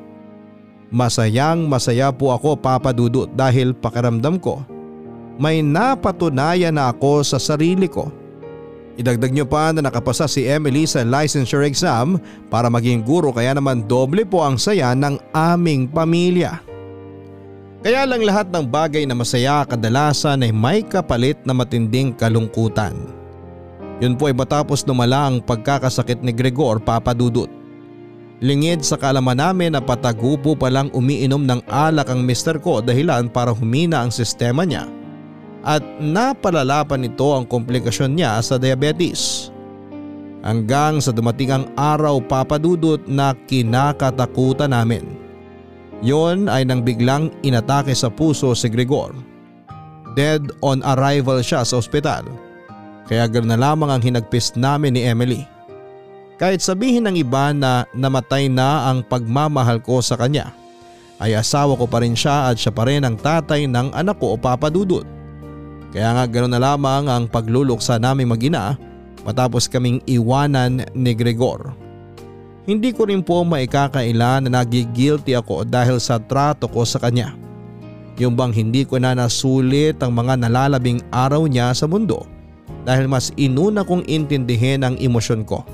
[0.90, 4.64] Masayang masaya po ako papadudot dahil pakiramdam ko
[5.40, 8.12] may napatunayan na ako sa sarili ko.
[9.00, 12.20] Idagdag nyo pa na nakapasa si Emily sa licensure exam
[12.52, 16.60] para maging guro kaya naman doble po ang saya ng aming pamilya.
[17.80, 23.19] Kaya lang lahat ng bagay na masaya kadalasan ay may kapalit na matinding kalungkutan.
[24.00, 27.52] Yun po ay matapos lumala ang pagkakasakit ni Gregor papadudot.
[28.40, 33.52] Lingid sa kaalaman namin na patagupo palang umiinom ng alak ang mister ko dahilan para
[33.52, 34.88] humina ang sistema niya
[35.68, 39.52] at napalala pa nito ang komplikasyon niya sa diabetes.
[40.40, 45.04] Hanggang sa dumating ang araw papadudot na kinakatakutan namin.
[46.00, 49.12] Yon ay nang biglang inatake sa puso si Gregor.
[50.16, 52.24] Dead on arrival siya sa ospital.
[53.10, 55.42] Kaya ganoon na lamang ang hinagpis namin ni Emily.
[56.38, 60.54] Kahit sabihin ng iba na namatay na ang pagmamahal ko sa kanya,
[61.18, 64.38] ay asawa ko pa rin siya at siya pa rin ang tatay ng anak ko
[64.38, 65.04] o papadudot.
[65.90, 68.78] Kaya nga ganoon na lamang ang pagluluksa naming magina
[69.26, 71.74] matapos kaming iwanan ni Gregor.
[72.70, 77.34] Hindi ko rin po maikakaila na nagigilty ako dahil sa trato ko sa kanya.
[78.22, 82.39] Yung bang hindi ko na nasulit ang mga nalalabing araw niya sa mundo
[82.88, 85.66] dahil mas inuna kong intindihin ang emosyon ko.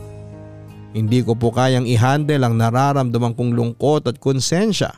[0.95, 4.95] Hindi ko po kayang i-handle ang nararamdaman kong lungkot at konsensya.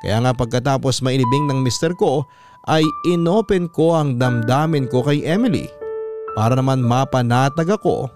[0.00, 2.24] Kaya nga pagkatapos mainibing ng mister ko
[2.66, 2.82] ay
[3.12, 5.68] inopen ko ang damdamin ko kay Emily
[6.32, 8.08] para naman mapanatag ako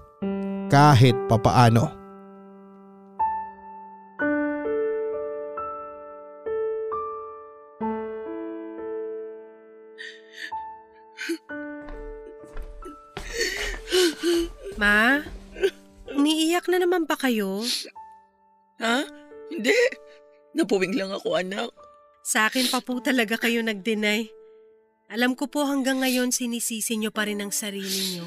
[0.72, 1.99] kahit papaano.
[14.80, 15.20] Ma,
[16.08, 17.60] umiiyak na naman ba kayo?
[18.80, 19.04] Ha?
[19.52, 19.76] Hindi.
[20.56, 21.68] Napuwing lang ako anak.
[22.24, 24.32] Sa akin pa po talaga kayo nag-deny.
[25.12, 28.26] Alam ko po hanggang ngayon sinisisi nyo pa rin ang sarili nyo.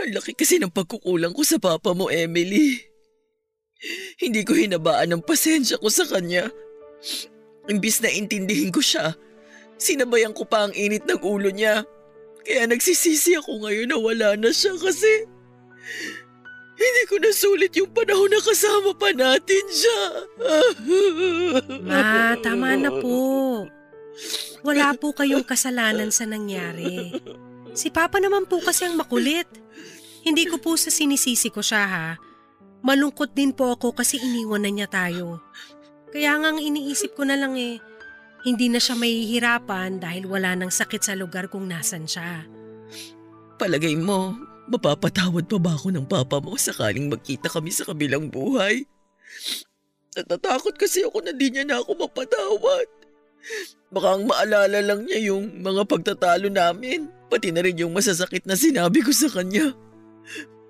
[0.00, 2.80] Ang laki kasi ng pagkukulang ko sa papa mo, Emily.
[4.24, 6.48] Hindi ko hinabaan ang pasensya ko sa kanya.
[7.68, 9.12] Imbis na intindihin ko siya,
[9.76, 11.84] sinabayan ko pa ang init ng ulo niya.
[12.42, 15.26] Kaya nagsisisi ako ngayon na wala na siya kasi
[16.82, 20.00] hindi ko nasulit yung panahon na kasama pa natin siya.
[21.86, 23.18] Ma, tama na po.
[24.66, 27.18] Wala po kayong kasalanan sa nangyari.
[27.74, 29.46] Si Papa naman po kasi ang makulit.
[30.22, 32.08] Hindi ko po sa sinisisi ko siya ha.
[32.82, 35.42] Malungkot din po ako kasi iniwan na niya tayo.
[36.14, 37.82] Kaya nga ang iniisip ko na lang eh,
[38.42, 42.46] hindi na siya mahihirapan dahil wala nang sakit sa lugar kung nasan siya.
[43.58, 44.34] Palagay mo,
[44.66, 48.82] mapapatawad pa ba ako ng papa mo sakaling magkita kami sa kabilang buhay?
[50.18, 52.86] Natatakot kasi ako na di niya na ako mapatawad.
[53.94, 58.58] Baka ang maalala lang niya yung mga pagtatalo namin, pati na rin yung masasakit na
[58.58, 59.72] sinabi ko sa kanya.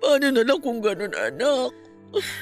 [0.03, 1.71] Paano na lang kung ganun anak?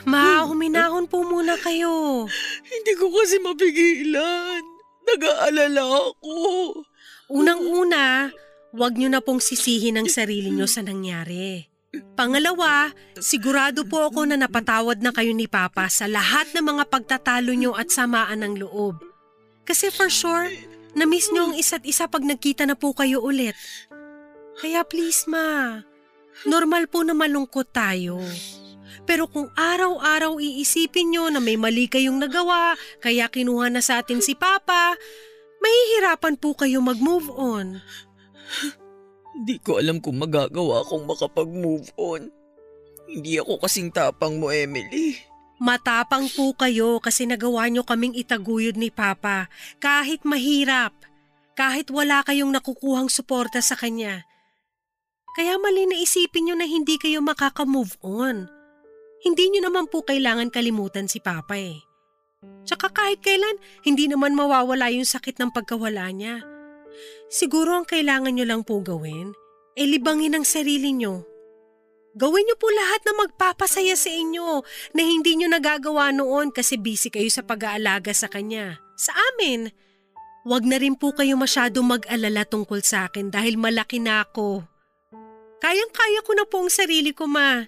[0.04, 2.28] Ma, huminahon po muna kayo.
[2.68, 4.71] Hindi ko kasi mapigilan.
[5.08, 6.34] Nag-aalala ako.
[7.32, 8.30] Unang-una,
[8.76, 11.68] huwag niyo na pong sisihin ang sarili niyo sa nangyari.
[12.16, 17.52] Pangalawa, sigurado po ako na napatawad na kayo ni Papa sa lahat ng mga pagtatalo
[17.52, 18.96] niyo at samaan ng loob.
[19.68, 20.48] Kasi for sure,
[20.96, 23.60] na-miss niyo ang isa't isa pag nagkita na po kayo ulit.
[24.64, 25.84] Kaya please ma,
[26.48, 28.24] normal po na malungkot tayo.
[29.06, 34.22] Pero kung araw-araw iisipin nyo na may mali kayong nagawa, kaya kinuha na sa atin
[34.22, 34.96] si Papa,
[35.62, 37.82] mahihirapan po kayo mag-move on.
[39.36, 42.30] Hindi ko alam kung magagawa akong makapag-move on.
[43.12, 45.18] Hindi ako kasing tapang mo, Emily.
[45.62, 49.46] Matapang po kayo kasi nagawa nyo kaming itaguyod ni Papa
[49.78, 50.90] kahit mahirap,
[51.54, 54.26] kahit wala kayong nakukuhang suporta sa kanya.
[55.38, 58.50] Kaya mali na isipin nyo na hindi kayo makaka-move on.
[59.22, 61.78] Hindi nyo naman po kailangan kalimutan si Papa eh.
[62.66, 66.42] Tsaka kahit kailan, hindi naman mawawala yung sakit ng pagkawala niya.
[67.30, 69.38] Siguro ang kailangan nyo lang po gawin,
[69.78, 71.22] e libangin ang sarili nyo.
[72.12, 77.08] Gawin nyo po lahat na magpapasaya sa inyo na hindi nyo nagagawa noon kasi busy
[77.08, 78.84] kayo sa pag-aalaga sa kanya.
[79.00, 79.72] Sa amin,
[80.44, 84.66] wag na rin po kayo masyado mag-alala tungkol sa akin dahil malaki na ako.
[85.64, 87.64] Kayang-kaya ko na po ang sarili ko, ma.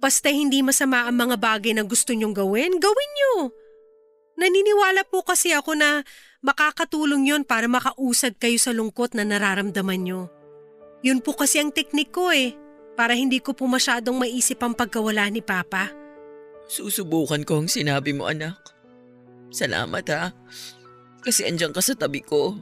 [0.00, 3.52] Basta hindi masama ang mga bagay na gusto nyong gawin, gawin nyo.
[4.40, 6.00] Naniniwala po kasi ako na
[6.40, 10.32] makakatulong yon para makausad kayo sa lungkot na nararamdaman nyo.
[11.04, 12.56] Yun po kasi ang teknik ko eh,
[12.96, 15.92] para hindi ko po masyadong maisip ang pagkawala ni Papa.
[16.64, 18.56] Susubukan ko ang sinabi mo, anak.
[19.52, 20.32] Salamat ha.
[21.20, 22.56] Kasi andyan ka sa tabi ko.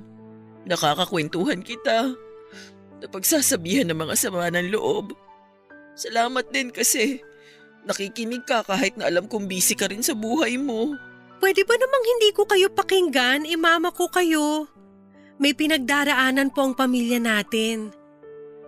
[0.67, 2.19] Nakakakwentuhan kita.
[2.99, 5.15] Napagsasabihan ng mga sama ng loob.
[5.95, 7.23] Salamat din kasi
[7.87, 10.97] nakikinig ka kahit na alam kong busy ka rin sa buhay mo.
[11.39, 13.47] Pwede ba namang hindi ko kayo pakinggan?
[13.47, 14.67] Imama ko kayo.
[15.39, 17.95] May pinagdaraanan po ang pamilya natin.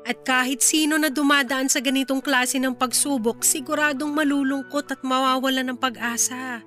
[0.07, 5.77] At kahit sino na dumadaan sa ganitong klase ng pagsubok, siguradong malulungkot at mawawala ng
[5.77, 6.63] pag-asa.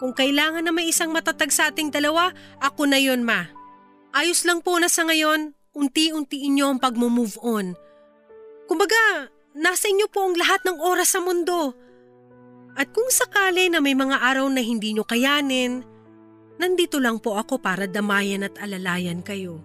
[0.00, 3.48] Kung kailangan na may isang matatag sa ating dalawa, ako na yon ma.
[4.16, 7.76] Ayos lang po na sa ngayon, unti-untiin niyo ang pag-move on.
[8.66, 11.72] Kumbaga, nasa inyo po ang lahat ng oras sa mundo.
[12.76, 15.80] At kung sakali na may mga araw na hindi nyo kayanin,
[16.60, 19.64] nandito lang po ako para damayan at alalayan kayo.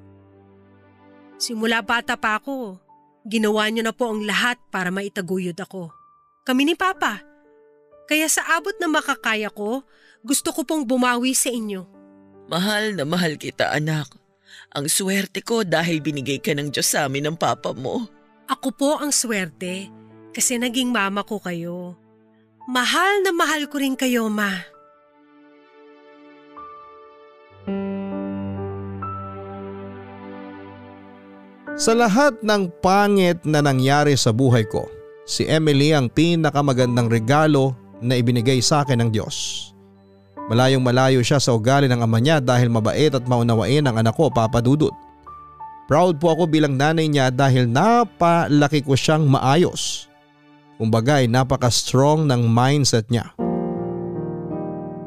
[1.35, 2.79] Simula bata pa ako,
[3.27, 5.91] ginawa nyo na po ang lahat para maitaguyod ako.
[6.47, 7.19] Kami ni Papa.
[8.07, 9.83] Kaya sa abot na makakaya ko,
[10.23, 11.87] gusto ko pong bumawi sa inyo.
[12.51, 14.11] Mahal na mahal kita anak.
[14.75, 18.07] Ang swerte ko dahil binigay ka ng Diyos sa amin ng papa mo.
[18.51, 19.87] Ako po ang swerte
[20.35, 21.95] kasi naging mama ko kayo.
[22.67, 24.51] Mahal na mahal ko rin kayo, Ma.
[31.79, 34.83] Sa lahat ng pangit na nangyari sa buhay ko,
[35.23, 37.71] si Emily ang pinakamagandang regalo
[38.03, 39.71] na ibinigay sa akin ng Diyos.
[40.51, 44.27] Malayong malayo siya sa ugali ng ama niya dahil mabait at maunawain ang anak ko,
[44.27, 44.91] Papa Dudut.
[45.91, 50.07] Proud po ako bilang nanay niya dahil napalaki ko siyang maayos.
[50.79, 53.35] Kumbaga ay napaka-strong ng mindset niya.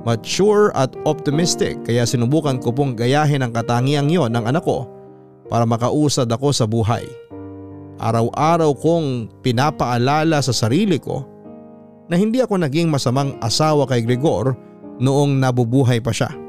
[0.04, 4.84] Mature at optimistic kaya sinubukan ko pong gayahin ang katangiang yon ng anak ko
[5.48, 7.08] para makausad ako sa buhay.
[7.96, 11.24] Araw-araw kong pinapaalala sa sarili ko
[12.12, 14.52] na hindi ako naging masamang asawa kay Gregor
[15.00, 16.43] noong nabubuhay pa siya.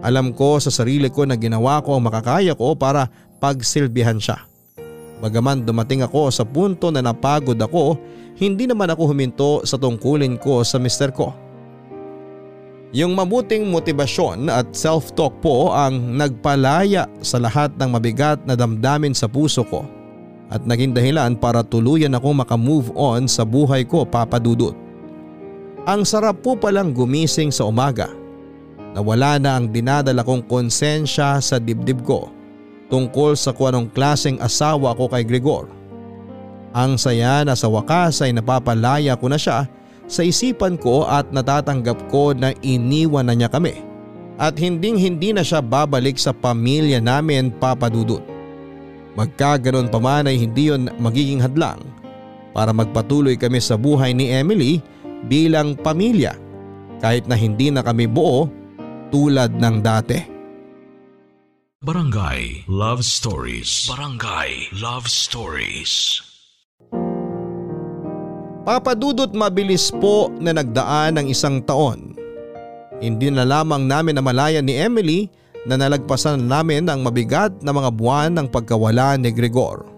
[0.00, 4.48] Alam ko sa sarili ko na ginawa ko ang makakaya ko para pagsilbihan siya.
[5.20, 8.00] Bagaman dumating ako sa punto na napagod ako,
[8.40, 11.36] hindi naman ako huminto sa tungkulin ko sa mister ko.
[12.96, 19.30] Yung mabuting motibasyon at self-talk po ang nagpalaya sa lahat ng mabigat na damdamin sa
[19.30, 19.86] puso ko
[20.50, 24.74] at naging dahilan para tuluyan ako makamove on sa buhay ko papadudot.
[25.86, 28.10] Ang sarap po palang gumising sa umaga
[28.94, 32.30] na wala na ang dinadala kong konsensya sa dibdib ko
[32.90, 35.70] tungkol sa kung anong klaseng asawa ko kay Gregor.
[36.74, 39.66] Ang saya na sa wakas ay napapalaya ko na siya
[40.10, 43.86] sa isipan ko at natatanggap ko na iniwan na niya kami
[44.42, 48.22] at hinding hindi na siya babalik sa pamilya namin papadudot.
[49.14, 51.82] Magkaganon pa man ay hindi yon magiging hadlang
[52.50, 54.82] para magpatuloy kami sa buhay ni Emily
[55.26, 56.34] bilang pamilya
[57.02, 58.50] kahit na hindi na kami buo
[59.10, 60.18] tulad ng dati.
[61.82, 63.90] Barangay Love Stories.
[63.90, 66.22] Barangay Love Stories.
[68.62, 72.14] Papadudot mabilis po na nagdaan ng isang taon.
[73.02, 75.26] Hindi na lamang namin namalayan ni Emily
[75.66, 79.88] na nalagpasan namin ang mabigat na mga buwan ng pagkawala ni Gregor.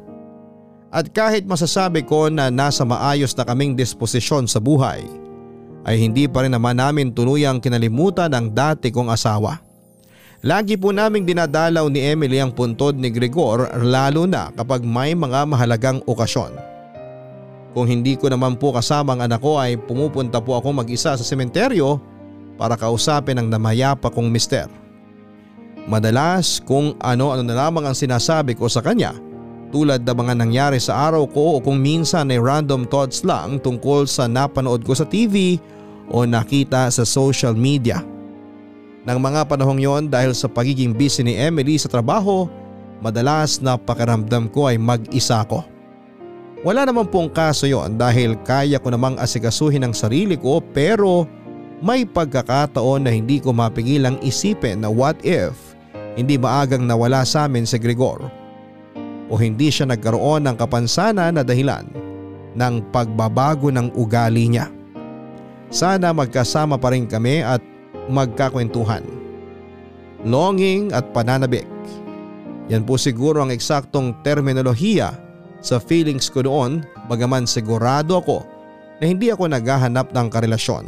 [0.89, 5.03] At kahit masasabi ko na nasa maayos na kaming disposisyon sa buhay,
[5.83, 9.59] ay hindi pa rin naman namin tuluyang kinalimutan ang dati kong asawa.
[10.43, 15.47] Lagi po naming dinadalaw ni Emily ang puntod ni Gregor lalo na kapag may mga
[15.47, 16.59] mahalagang okasyon.
[17.73, 21.25] Kung hindi ko naman po kasama ang anak ko ay pumupunta po ako mag-isa sa
[21.25, 22.03] sementeryo
[22.59, 24.67] para kausapin ang namayapa kong mister.
[25.87, 29.15] Madalas kung ano-ano na lamang ang sinasabi ko sa kanya
[29.73, 34.05] tulad ng mga nangyari sa araw ko o kung minsan ay random thoughts lang tungkol
[34.05, 35.57] sa napanood ko sa TV
[36.13, 38.05] o nakita sa social media.
[39.03, 42.47] Nang mga panahong yon dahil sa pagiging busy ni Emily sa trabaho,
[43.03, 45.67] madalas na pakiramdam ko ay mag-isa ko.
[46.63, 51.27] Wala naman pong kaso yon dahil kaya ko namang asikasuhin ang sarili ko pero
[51.83, 55.75] may pagkakataon na hindi ko mapigilang isipin na what if
[56.15, 58.42] hindi maagang nawala sa amin si Gregor
[59.33, 61.89] o hindi siya nagkaroon ng kapansana na dahilan
[62.53, 64.69] ng pagbabago ng ugali niya.
[65.73, 67.65] Sana magkasama pa rin kami at
[68.13, 69.01] magkakwentuhan.
[70.29, 71.65] Longing at pananabik.
[72.69, 75.17] Yan po siguro ang eksaktong terminolohiya
[75.65, 78.45] sa feelings ko doon bagaman sigurado ako
[79.01, 80.85] na hindi ako naghahanap ng karelasyon.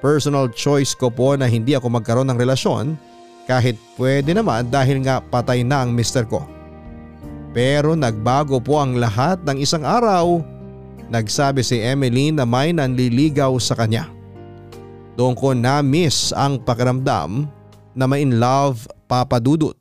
[0.00, 2.96] Personal choice ko po na hindi ako magkaroon ng relasyon
[3.44, 6.59] kahit pwede naman dahil nga patay na ang mister ko.
[7.50, 10.38] Pero nagbago po ang lahat ng isang araw.
[11.10, 14.06] Nagsabi si Emily na may nanliligaw sa kanya.
[15.18, 17.50] Doon ko na-miss ang pakiramdam
[17.98, 19.74] na may in love papadudot.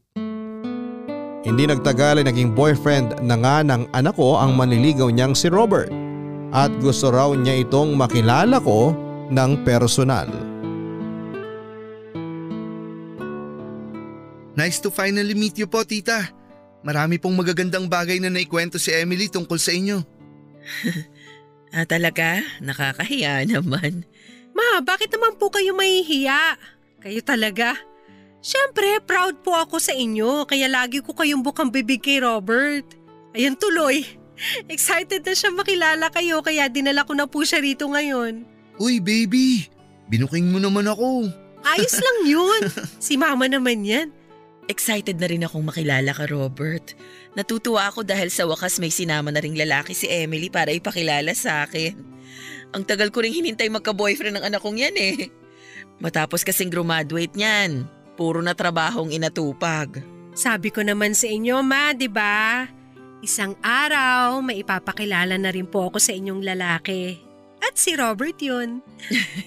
[1.46, 5.94] Hindi nagtagal ay naging boyfriend na nga ng anak ko ang manliligaw niyang si Robert
[6.50, 8.92] at gusto raw niya itong makilala ko
[9.30, 10.28] ng personal.
[14.58, 16.39] Nice to finally meet you po tita.
[16.80, 20.00] Marami pong magagandang bagay na naikwento si Emily tungkol sa inyo.
[21.70, 22.42] Ah, talaga?
[22.66, 24.02] Nakakahiya naman.
[24.58, 26.58] Ma, bakit naman po kayo mahihiya?
[26.98, 27.78] Kayo talaga.
[28.42, 32.88] Siyempre, proud po ako sa inyo kaya lagi ko kayong bukang bibig kay Robert.
[33.38, 34.02] Ayan tuloy.
[34.74, 38.48] Excited na siya makilala kayo kaya dinala ko na po siya rito ngayon.
[38.80, 39.68] Uy baby,
[40.08, 41.30] binuking mo naman ako.
[41.68, 42.62] Ayos lang yun.
[43.04, 44.10] Si mama naman yan.
[44.70, 46.94] Excited na rin akong makilala ka, Robert.
[47.34, 51.66] Natutuwa ako dahil sa wakas may sinama na ring lalaki si Emily para ipakilala sa
[51.66, 51.98] akin.
[52.78, 55.34] Ang tagal ko ring hinintay magka-boyfriend ng anak kong yan eh.
[55.98, 60.06] Matapos kasing graduate niyan, puro na trabahong inatupag.
[60.38, 62.70] Sabi ko naman sa inyo, ma, di ba?
[63.26, 67.18] Isang araw, may ipapakilala na rin po ako sa inyong lalaki.
[67.60, 68.86] At si Robert yun.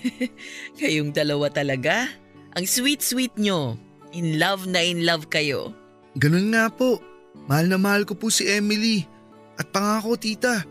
[0.83, 2.11] Kayong dalawa talaga?
[2.59, 3.92] Ang sweet-sweet nyo.
[4.13, 5.73] In love na in love kayo.
[6.21, 7.01] Ganun nga po.
[7.49, 9.09] Mahal na mahal ko po si Emily.
[9.57, 10.65] At pangako tita,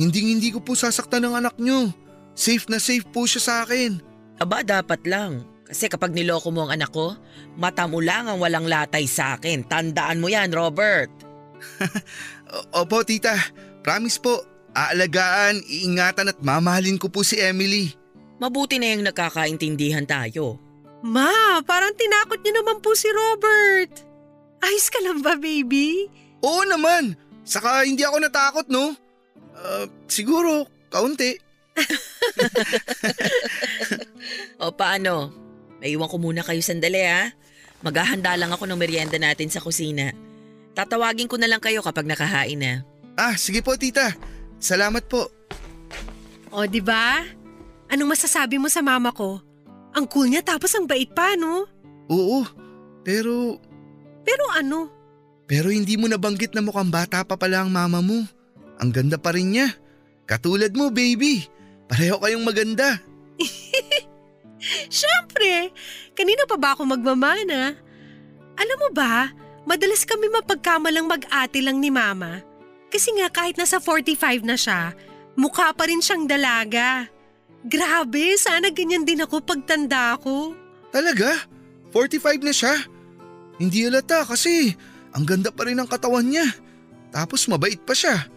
[0.00, 1.92] hindi hindi ko po sasaktan ng anak nyo.
[2.36, 4.00] Safe na safe po siya sa akin.
[4.36, 5.44] Aba, dapat lang.
[5.66, 7.16] Kasi kapag niloko mo ang anak ko,
[7.58, 9.66] mata mo lang ang walang latay sa akin.
[9.66, 11.10] Tandaan mo yan, Robert.
[12.80, 13.34] Opo tita,
[13.82, 14.44] promise po.
[14.76, 17.96] Aalagaan, iingatan at mamahalin ko po si Emily.
[18.36, 20.60] Mabuti na yung nagkakaintindihan tayo.
[21.04, 23.92] Ma, parang tinakot niyo naman po si Robert.
[24.64, 26.08] Ayos ka lang ba, baby?
[26.40, 27.14] Oo naman.
[27.46, 28.96] Saka hindi ako natakot no.
[29.54, 31.36] Ah, siguro, kaunti.
[34.62, 35.30] O paano?
[35.78, 37.30] Maiwan ko muna kayo sandali ha.
[37.84, 40.10] Maghahanda lang ako ng merienda natin sa kusina.
[40.72, 42.72] Tatawagin ko na lang kayo kapag nakahain na.
[43.16, 44.16] Ah, sige po tita.
[44.58, 45.28] Salamat po.
[46.52, 47.20] O, di ba?
[47.92, 49.40] Anong masasabi mo sa mama ko?
[49.96, 51.64] Ang cool niya tapos ang bait pa, no?
[52.12, 52.44] Oo,
[53.00, 53.56] pero
[54.26, 54.92] Pero ano?
[55.46, 58.26] Pero hindi mo nabanggit na mukhang bata pa pala ang mama mo.
[58.82, 59.72] Ang ganda pa rin niya.
[60.26, 61.46] Katulad mo, baby.
[61.86, 62.98] Pareho kayong maganda.
[64.90, 65.70] Siyempre,
[66.18, 67.78] kanina pa ba ako magmamana?
[68.58, 69.30] Alam mo ba,
[69.62, 72.42] madalas kami mapagkamalang mag-ate lang ni mama.
[72.90, 74.98] Kasi nga kahit nasa 45 na siya,
[75.38, 77.06] mukha pa rin siyang dalaga.
[77.64, 80.52] Grabe, sana ganyan din ako pagtanda ko.
[80.92, 81.48] Talaga?
[81.94, 82.74] 45 na siya?
[83.56, 84.76] Hindi halata kasi
[85.16, 86.44] ang ganda pa rin ng katawan niya.
[87.08, 88.28] Tapos mabait pa siya.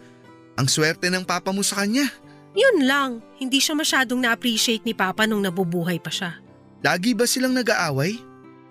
[0.56, 2.08] Ang swerte ng papa mo sa kanya.
[2.50, 6.42] Yun lang, hindi siya masyadong na-appreciate ni Papa nung nabubuhay pa siya.
[6.82, 8.18] Lagi ba silang nag-aaway?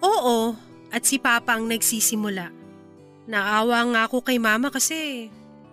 [0.04, 0.52] Oo,
[0.92, 2.52] at si Papa ang nagsisimula.
[3.30, 5.30] Naawa nga ako kay Mama kasi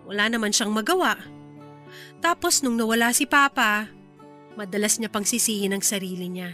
[0.06, 1.18] wala naman siyang magawa.
[2.22, 3.90] Tapos nung nawala si Papa,
[4.57, 6.50] madalas niya pang sisihin ang sarili niya.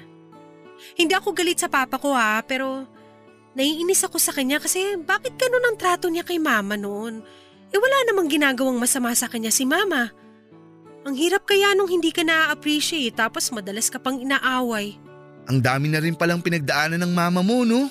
[0.99, 2.85] Hindi ako galit sa Papa ko ha, pero
[3.55, 7.23] naiinis ako sa kanya kasi bakit ganun ang trato niya kay Mama noon?
[7.73, 10.11] Eh wala namang ginagawang masama sa kanya si Mama.
[11.03, 14.95] Ang hirap kaya nung hindi ka na-appreciate tapos madalas ka pang inaaway.
[15.51, 17.91] Ang dami na rin palang pinagdaanan ng mama mo, no?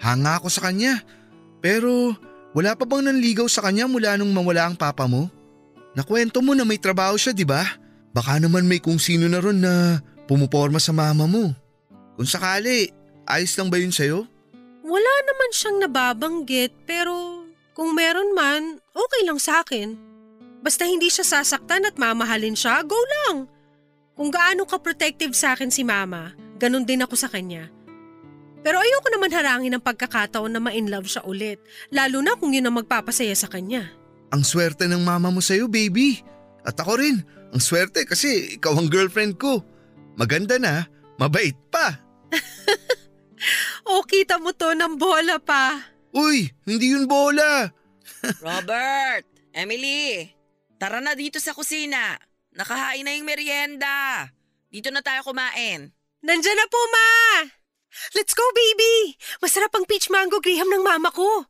[0.00, 1.04] Hanga ako sa kanya.
[1.60, 2.16] Pero
[2.56, 5.28] wala pa bang nanligaw sa kanya mula nung mawala ang papa mo?
[5.92, 7.60] Nakwento mo na may trabaho siya, di ba?
[8.18, 11.54] Baka naman may kung sino na ron na pumuporma sa mama mo.
[12.18, 12.90] Kung sakali,
[13.30, 14.26] ayos lang ba yun sa'yo?
[14.82, 17.46] Wala naman siyang nababanggit pero
[17.78, 19.94] kung meron man, okay lang sa akin.
[20.66, 23.46] Basta hindi siya sasaktan at mamahalin siya, go lang.
[24.18, 27.70] Kung gaano ka protective sa akin si mama, ganun din ako sa kanya.
[28.66, 31.62] Pero ayoko naman harangin ang pagkakataon na ma-inlove siya ulit,
[31.94, 33.94] lalo na kung yun ang magpapasaya sa kanya.
[34.34, 36.18] Ang swerte ng mama mo sa'yo, baby.
[36.66, 37.22] At ako rin,
[37.52, 39.64] ang swerte kasi ikaw ang girlfriend ko.
[40.18, 40.84] Maganda na,
[41.16, 41.96] mabait pa.
[43.88, 45.80] O kita mo to ng bola pa.
[46.12, 47.70] Uy, hindi yun bola.
[48.44, 49.24] Robert!
[49.54, 50.28] Emily!
[50.76, 52.20] Tara na dito sa kusina.
[52.52, 54.28] Nakahain na yung merienda.
[54.68, 55.88] Dito na tayo kumain.
[56.20, 57.10] Nandyan na po, ma!
[58.12, 59.16] Let's go, baby!
[59.40, 61.48] Masarap ang peach mango graham ng mama ko.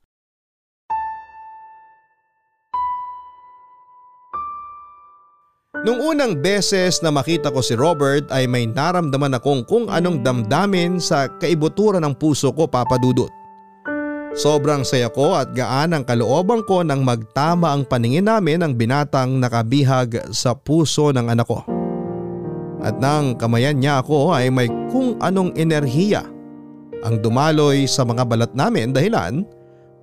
[5.86, 10.98] Nung unang beses na makita ko si Robert ay may naramdaman akong kung anong damdamin
[10.98, 13.30] sa kaibuturan ng puso ko papadudot.
[14.34, 19.38] Sobrang saya ko at gaan ang kalooban ko nang magtama ang paningin namin ng binatang
[19.38, 21.62] nakabihag sa puso ng anak ko.
[22.82, 26.26] At nang kamayan niya ako ay may kung anong enerhiya
[27.06, 29.46] ang dumaloy sa mga balat namin dahilan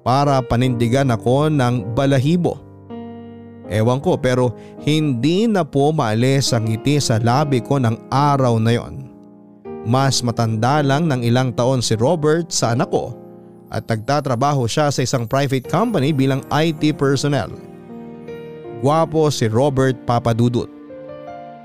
[0.08, 2.60] para panindigan ako ng balahibo.
[3.66, 4.54] Ewan ko pero
[4.86, 9.10] hindi na po maalis ang ngiti sa labi ko ng araw na yon.
[9.86, 13.14] Mas matanda lang ng ilang taon si Robert sa anak ko
[13.74, 17.50] at nagtatrabaho siya sa isang private company bilang IT personnel.
[18.82, 20.70] Gwapo si Robert Papadudut.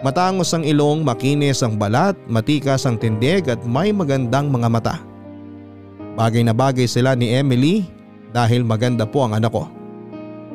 [0.00, 4.96] Matangos ang ilong, makinis ang balat, matikas ang tindig at may magandang mga mata.
[6.16, 7.84] Bagay na bagay sila ni Emily
[8.32, 9.68] dahil maganda po ang anak ko.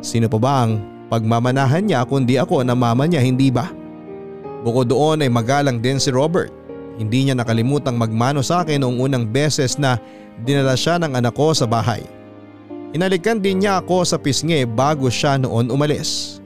[0.01, 3.71] Sino pa ba ang pagmamanahan niya kundi ako na mama niya hindi ba?
[4.67, 6.51] Bukod doon ay magalang din si Robert.
[6.99, 9.95] Hindi niya nakalimutang magmano sa akin noong unang beses na
[10.43, 12.03] dinala siya ng anak ko sa bahay.
[12.91, 16.43] Inalikan din niya ako sa pisngi bago siya noon umalis.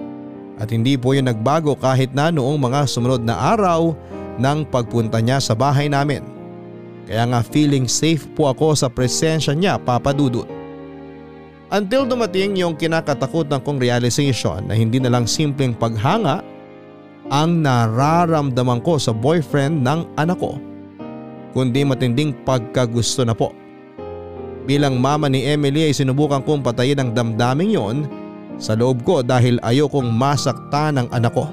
[0.59, 3.95] At hindi po yun nagbago kahit na noong mga sumunod na araw
[4.37, 6.21] ng pagpunta niya sa bahay namin.
[7.09, 10.58] Kaya nga feeling safe po ako sa presensya niya papadudot.
[11.69, 16.41] Until dumating yung kinakatakutan kong realization na hindi na lang simpleng paghanga
[17.29, 20.57] ang nararamdaman ko sa boyfriend ng anak ko,
[21.53, 23.53] kundi matinding pagkagusto na po.
[24.65, 28.09] Bilang mama ni Emily ay sinubukan kong patayin ang damdaming yon
[28.57, 31.45] sa loob ko dahil ayokong masaktan ang anak ko.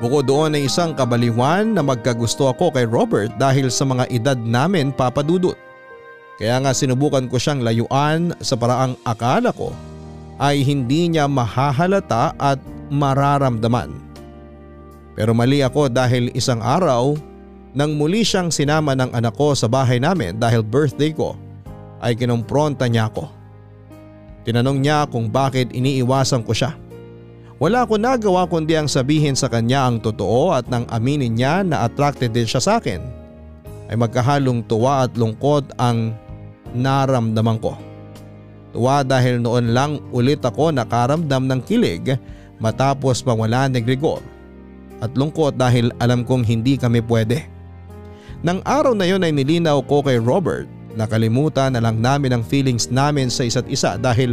[0.00, 4.96] Bukod doon ay isang kabaliwan na magkagusto ako kay Robert dahil sa mga edad namin
[4.96, 5.56] papadudot.
[6.36, 9.72] Kaya nga sinubukan ko siyang layuan sa paraang akala ko
[10.36, 12.60] ay hindi niya mahahalata at
[12.92, 13.88] mararamdaman.
[15.16, 17.16] Pero mali ako dahil isang araw
[17.72, 21.40] nang muli siyang sinama ng anak ko sa bahay namin dahil birthday ko
[22.04, 23.32] ay kinumpronta niya ako.
[24.44, 26.76] Tinanong niya kung bakit iniiwasan ko siya.
[27.56, 31.88] Wala ko nagawa kundi ang sabihin sa kanya ang totoo at nang aminin niya na
[31.88, 33.00] attracted din siya sa akin
[33.88, 36.12] ay magkahalong tuwa at lungkot ang
[36.76, 37.74] naramdaman ko.
[38.76, 42.20] Tuwa dahil noon lang ulit ako nakaramdam ng kilig
[42.60, 44.20] matapos mawala ni Gregor
[45.00, 47.48] at lungkot dahil alam kong hindi kami pwede.
[48.44, 52.88] Nang araw na yon ay nilinaw ko kay Robert nakalimutan na lang namin ang feelings
[52.88, 54.32] namin sa isa't isa dahil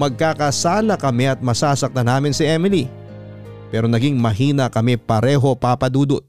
[0.00, 2.88] magkakasala kami at masasaktan namin si Emily.
[3.68, 6.24] Pero naging mahina kami pareho papadudot.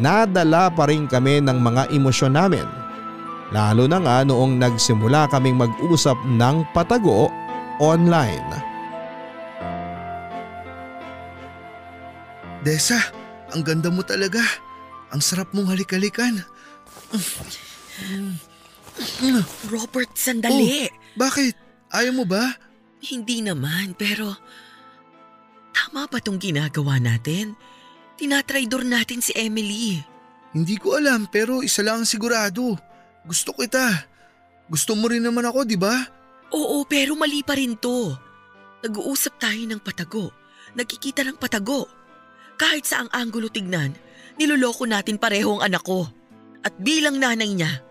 [0.00, 2.79] Nadala pa rin kami ng mga emosyon namin
[3.50, 7.26] Lalo na nga noong nagsimula kaming mag-usap ng patago
[7.82, 8.46] online.
[12.62, 13.00] Desa,
[13.50, 14.38] ang ganda mo talaga.
[15.10, 16.46] Ang sarap mong halik-halikan.
[19.66, 20.86] Robert, sandali.
[20.86, 21.58] Oh, bakit?
[21.90, 22.54] Ayaw mo ba?
[23.02, 24.38] Hindi naman, pero
[25.74, 27.58] tama ba tong ginagawa natin?
[28.14, 29.98] Tinatraidor natin si Emily.
[30.54, 32.78] Hindi ko alam pero isa lang ang sigurado.
[33.26, 34.08] Gusto kita.
[34.70, 35.92] Gusto mo rin naman ako, di ba?
[36.54, 38.14] Oo, pero mali pa rin to.
[38.80, 40.32] Nag-uusap tayo ng patago.
[40.78, 41.90] Nagkikita ng patago.
[42.56, 43.92] Kahit sa ang anggulo tignan,
[44.38, 46.06] niloloko natin pareho ang anak ko.
[46.60, 47.82] At bilang nanay niya,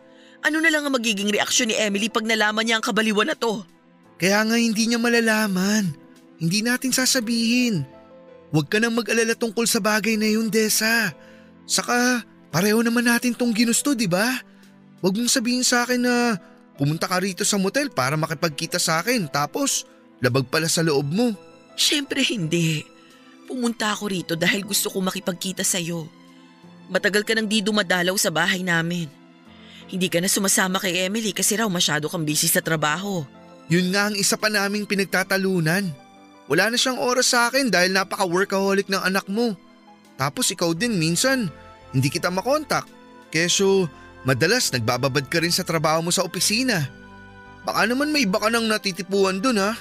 [0.45, 3.65] ano na lang ang magiging reaksyon ni Emily pag nalaman niya ang kabaliwan na to?
[4.19, 5.91] Kaya nga hindi niya malalaman.
[6.39, 7.83] Hindi natin sasabihin.
[8.49, 11.11] Huwag ka nang mag-alala tungkol sa bagay na yun, Desa.
[11.69, 14.41] Saka, pareho naman natin tong ginusto, di ba?
[14.99, 16.35] Huwag mong sabihin sa akin na
[16.75, 19.87] pumunta ka rito sa motel para makipagkita sa akin tapos
[20.19, 21.31] labag pala sa loob mo.
[21.79, 22.83] Siyempre hindi.
[23.47, 26.05] Pumunta ako rito dahil gusto ko makipagkita sa'yo.
[26.91, 29.07] Matagal ka nang di dumadalaw sa bahay namin.
[29.89, 33.25] Hindi ka na sumasama kay Emily kasi raw masyado kang busy sa trabaho.
[33.71, 35.89] Yun nga ang isa pa naming pinagtatalunan.
[36.49, 39.53] Wala na siyang oras sa akin dahil napaka-workaholic ng anak mo.
[40.17, 41.49] Tapos ikaw din minsan,
[41.93, 42.85] hindi kita makontak.
[43.29, 43.85] Keso
[44.27, 46.87] Madalas nagbababad ka rin sa trabaho mo sa opisina.
[47.63, 49.75] Baka naman may iba ka nang natitipuan dun ha.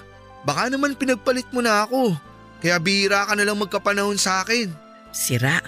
[0.47, 2.15] Baka naman pinagpalit mo na ako.
[2.63, 4.71] Kaya bihira ka na lang magkapanahon sa akin.
[5.11, 5.59] Sira.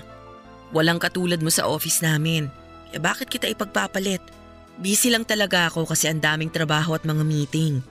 [0.70, 2.46] Walang katulad mo sa office namin.
[2.90, 4.22] Kaya bakit kita ipagpapalit?
[4.78, 7.82] Busy lang talaga ako kasi ang daming trabaho at mga meeting.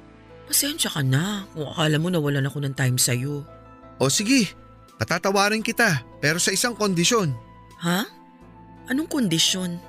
[0.47, 3.45] Pasensya ka na kung akala mo nawalan ako ng time sa'yo.
[3.99, 4.49] O sige,
[4.97, 7.35] patatawarin kita pero sa isang kondisyon.
[7.83, 8.07] Ha?
[8.89, 9.88] Anong kondisyon?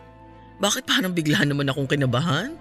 [0.61, 2.53] Bakit parang bigla naman akong kinabahan?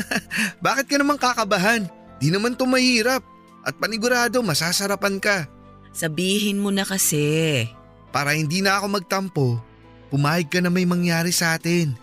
[0.64, 1.86] Bakit ka naman kakabahan?
[2.16, 3.20] Di naman to mahirap.
[3.64, 5.48] At panigurado masasarapan ka.
[5.92, 7.64] Sabihin mo na kasi.
[8.12, 9.46] Para hindi na ako magtampo,
[10.08, 11.96] pumayag ka na may mangyari sa atin.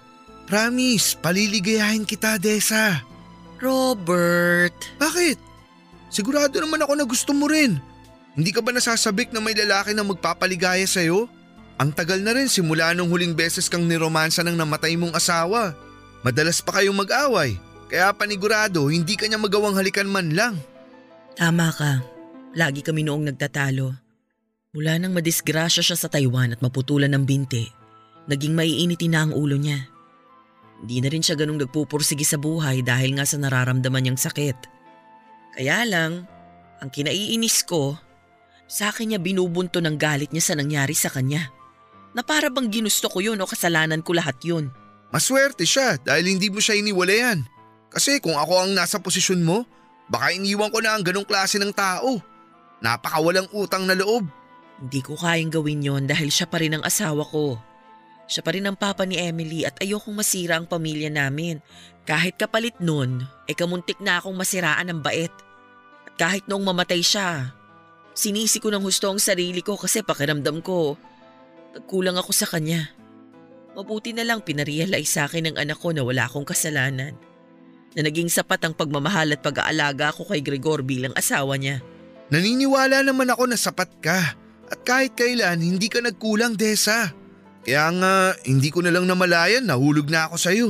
[0.49, 3.01] Promise, paliligayahin kita, Desa.
[3.61, 4.73] Robert.
[4.97, 5.37] Bakit?
[6.11, 7.77] Sigurado naman ako na gusto mo rin.
[8.35, 11.29] Hindi ka ba nasasabik na may lalaki na magpapaligaya sa'yo?
[11.81, 15.73] Ang tagal na rin simula nung huling beses kang niromansa ng namatay mong asawa.
[16.21, 17.57] Madalas pa kayong mag-away,
[17.89, 20.61] kaya panigurado hindi kanya magawang halikan man lang.
[21.33, 22.05] Tama ka.
[22.53, 23.97] Lagi kami noong nagtatalo.
[24.77, 27.65] Mula nang madisgrasya siya sa Taiwan at maputulan ng binti,
[28.29, 29.81] naging maiiniti na ang ulo niya.
[30.85, 34.57] Hindi na rin siya ganong nagpupursige sa buhay dahil nga sa nararamdaman niyang sakit.
[35.57, 36.29] Kaya lang,
[36.77, 37.97] ang kinaiinis ko,
[38.69, 41.60] sa akin niya binubunto ng galit niya sa nangyari sa kanya
[42.11, 44.71] na para bang ginusto ko yun o kasalanan ko lahat yun.
[45.11, 47.43] Maswerte siya dahil hindi mo siya iniwalayan.
[47.91, 49.67] Kasi kung ako ang nasa posisyon mo,
[50.07, 52.19] baka iniwan ko na ang ganong klase ng tao.
[52.79, 54.23] Napakawalang utang na loob.
[54.81, 57.59] Hindi ko kayang gawin yon dahil siya pa rin ang asawa ko.
[58.31, 61.59] Siya pa rin ang papa ni Emily at ayokong masira ang pamilya namin.
[62.07, 65.35] Kahit kapalit nun, ay kamuntik na akong masiraan ng bait.
[66.07, 67.51] At kahit noong mamatay siya,
[68.15, 70.95] sinisi ko ng husto ang sarili ko kasi pakiramdam ko,
[71.75, 72.91] nagkulang ako sa kanya.
[73.71, 77.15] Mabuti na lang pinarealize sa akin ng anak ko na wala akong kasalanan.
[77.95, 81.79] Na naging sapat ang pagmamahal at pag-aalaga ko kay Gregor bilang asawa niya.
[82.31, 84.35] Naniniwala naman ako na sapat ka.
[84.71, 87.11] At kahit kailan, hindi ka nagkulang, Desa.
[87.67, 88.13] Kaya nga,
[88.47, 90.69] hindi ko na lang namalayan, nahulog na ako sa'yo.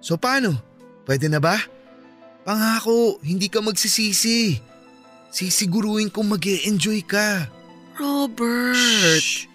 [0.00, 0.56] So paano?
[1.04, 1.60] Pwede na ba?
[2.42, 4.58] Pangako, hindi ka magsisisi.
[5.30, 7.46] Sisiguruhin kong mag enjoy ka.
[8.00, 8.74] Robert!
[9.20, 9.51] Shh!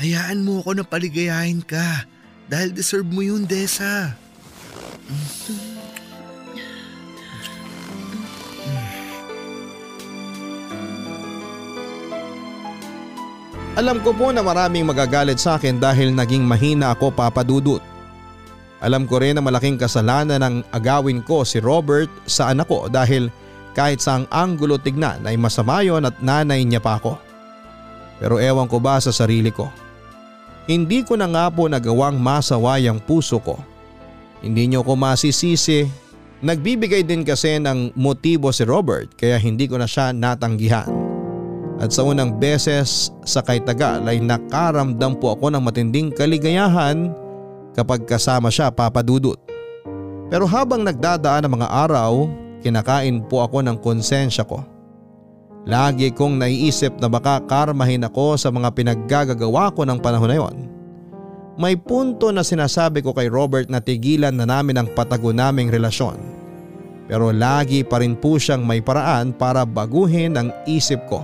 [0.00, 2.08] Hayaan mo ako na paligayahin ka.
[2.48, 4.16] Dahil deserve mo yun, Desa.
[13.76, 17.84] Alam ko po na maraming magagalit sa akin dahil naging mahina ako papadudot.
[18.80, 23.28] Alam ko rin na malaking kasalanan ng agawin ko si Robert sa anak ko dahil
[23.76, 27.20] kahit sa ang anggulo tignan ay masama yon at nanay niya pa ako.
[28.16, 29.68] Pero ewan ko ba sa sarili ko.
[30.68, 33.56] Hindi ko na nga po nagawang masaway ang puso ko.
[34.40, 35.88] Hindi niyo ko masisisi.
[36.40, 40.88] Nagbibigay din kasi ng motibo si Robert kaya hindi ko na siya natanggihan.
[41.80, 47.12] At sa unang beses sa kay Tagal ay nakaramdam po ako ng matinding kaligayahan
[47.72, 49.40] kapag kasama siya papadudot.
[50.28, 52.12] Pero habang nagdadaan ang mga araw,
[52.60, 54.64] kinakain po ako ng konsensya ko.
[55.68, 60.56] Lagi kong naiisip na baka karmahin ako sa mga pinaggagawa ko ng panahon na yon.
[61.60, 66.16] May punto na sinasabi ko kay Robert na tigilan na namin ang patago naming relasyon.
[67.04, 71.20] Pero lagi pa rin po siyang may paraan para baguhin ang isip ko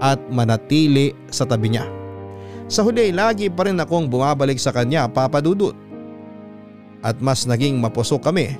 [0.00, 1.84] at manatili sa tabi niya.
[2.72, 5.76] Sa huli lagi pa rin akong bumabalik sa kanya papadudot.
[7.02, 8.56] At mas naging mapusok kami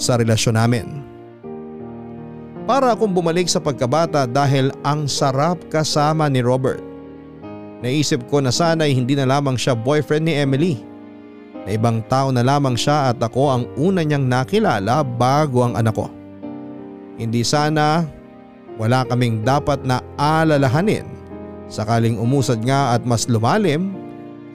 [0.00, 1.05] sa relasyon namin.
[2.66, 6.82] Para akong bumalik sa pagkabata dahil ang sarap kasama ni Robert.
[7.78, 10.74] Naisip ko na sana'y hindi na lamang siya boyfriend ni Emily.
[11.62, 15.94] Na ibang tao na lamang siya at ako ang una niyang nakilala bago ang anak
[15.94, 16.10] ko.
[17.16, 18.02] Hindi sana
[18.76, 21.16] wala kaming dapat na alalahanin
[21.66, 23.94] sakaling umusad nga at mas lumalim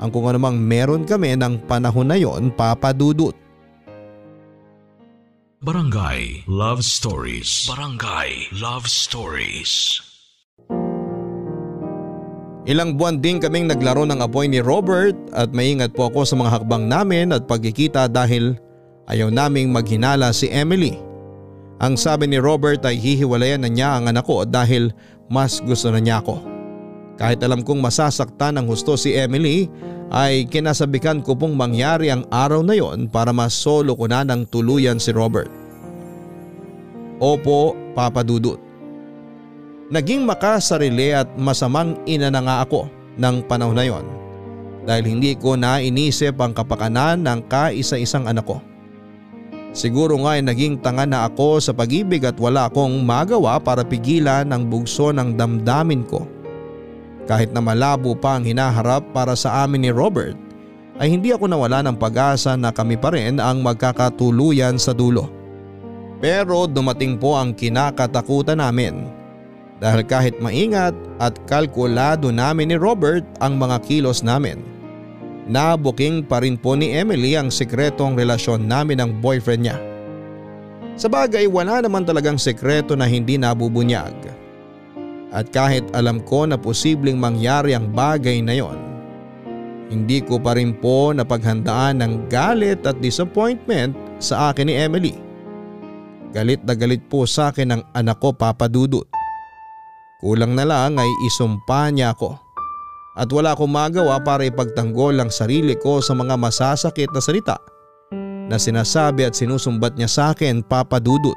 [0.01, 3.36] ang kung anumang meron kami ng panahon na yon papadudot.
[5.62, 7.70] Barangay Love Stories.
[7.70, 10.01] Barangay Love Stories.
[12.66, 16.49] Ilang buwan din kaming naglaro ng apoy ni Robert at maingat po ako sa mga
[16.49, 18.57] hakbang namin at pagkikita dahil
[19.05, 20.97] ayaw naming maghinala si Emily.
[21.78, 24.89] Ang sabi ni Robert ay hihiwalayan na niya ang anak ko dahil
[25.30, 26.41] mas gusto na niya ako.
[27.22, 29.70] Kahit alam kong masasaktan ng husto si Emily
[30.12, 34.99] ay kinasabikan ko pong mangyari ang araw na yon para masolo ko na ng tuluyan
[34.99, 35.47] si Robert.
[37.24, 38.59] Opo, Papa Dudut.
[39.91, 44.05] Naging makasarili at masamang ina na nga ako ng panahon na yon
[44.84, 48.57] dahil hindi ko na inisip ang kapakanan ng kaisa-isang anak ko.
[49.72, 54.51] Siguro nga ay naging tanga na ako sa pag-ibig at wala akong magawa para pigilan
[54.51, 56.28] ang bugso ng damdamin ko.
[57.30, 60.36] Kahit na malabo pa ang hinaharap para sa amin ni Robert
[61.01, 65.30] ay hindi ako nawala ng pag-asa na kami pa rin ang magkakatuluyan sa dulo.
[66.22, 69.09] Pero dumating po ang kinakatakutan namin
[69.82, 74.61] dahil kahit maingat at kalkulado namin ni Robert ang mga kilos namin.
[75.49, 79.78] Nabuking pa rin po ni Emily ang sikretong relasyon namin ng boyfriend niya.
[81.01, 84.13] Sa bagay wala naman talagang sekreto na hindi nabubunyag.
[85.32, 88.75] At kahit alam ko na posibleng mangyari ang bagay na yon,
[89.91, 95.15] hindi ko pa rin po napaghandaan ng galit at disappointment sa akin ni Emily.
[96.32, 99.03] Galit na galit po sa akin ang anak ko Papa Dudut.
[100.23, 102.39] Kulang na lang ay isumpa niya ako.
[103.19, 107.59] At wala akong magawa para ipagtanggol ang sarili ko sa mga masasakit na salita
[108.47, 111.36] na sinasabi at sinusumbat niya sa akin papadudot.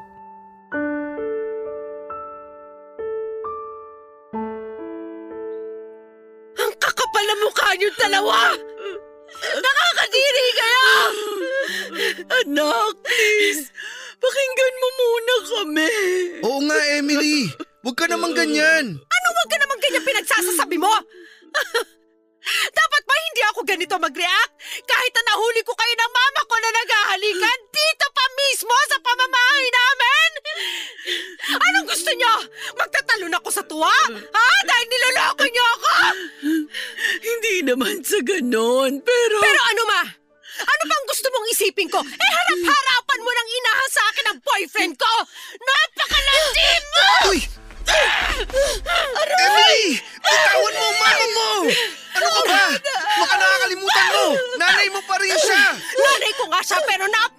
[12.55, 13.66] Anak, please,
[14.22, 15.94] pakinggan mo muna kami.
[16.46, 17.50] Oo nga, Emily.
[17.82, 18.94] Huwag ka naman ganyan.
[18.94, 20.86] Ano wag ka naman ganyan pinagsasasabi mo?
[22.78, 24.55] Dapat ba hindi ako ganito mag-react?
[24.86, 29.66] Kahit na nahuli ko kayo ng mama ko na naghahalikan dito pa mismo sa pamamahay
[29.74, 30.30] namin?
[31.59, 32.34] Anong gusto niyo?
[32.78, 33.98] Magtatalon ako sa tuwa?
[34.14, 34.46] Ha?
[34.62, 35.92] Dahil niloloko niyo ako?
[37.18, 39.42] Hindi naman sa ganon, pero...
[39.42, 40.13] Pero ano ma?
[41.55, 42.00] Ano bang gusto mong isipin ko?
[42.02, 45.12] Eh harap-harapan mo nang inaha sa akin ang boyfriend ko!
[45.62, 47.07] Napakalandi mo!
[47.30, 47.38] Uy!
[49.38, 50.02] Emily!
[50.18, 51.50] Bitawan mo ang mama mo!
[52.18, 52.64] Ano ka ba?
[53.22, 54.24] Baka nakakalimutan mo!
[54.59, 55.78] Nanay mo pa rin siya!
[55.78, 57.34] Nanay ko nga siya pero napakawalang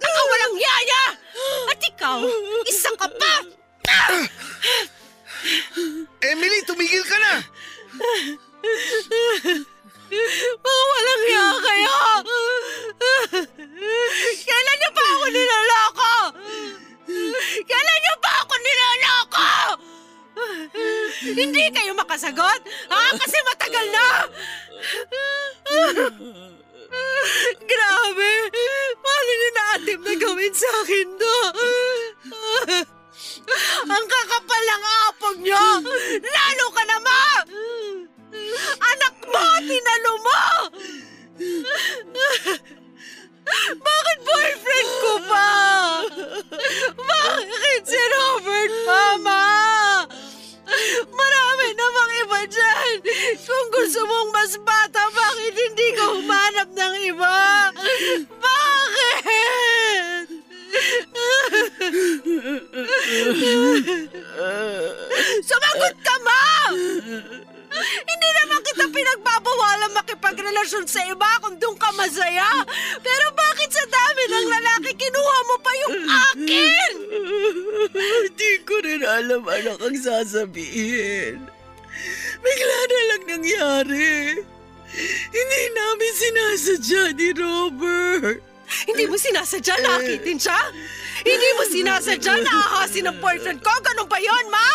[92.16, 93.72] mo sinasadya na ahasin ng boyfriend ko?
[93.84, 94.68] Ganun ba yun, ma?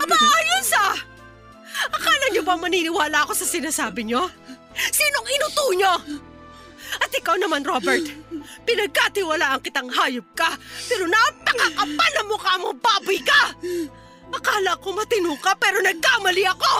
[0.00, 0.96] Aba, ayos ah!
[1.92, 4.24] Akala niyo ba maniniwala ako sa sinasabi niyo?
[4.76, 5.94] Sinong inuto niyo?
[6.96, 8.08] At ikaw naman, Robert,
[8.64, 10.56] pinagkatiwalaan kitang hayop ka,
[10.88, 13.52] pero napakakapal na mukha mo, baboy ka!
[14.32, 16.72] Akala ko matino ka, pero nagkamali ako!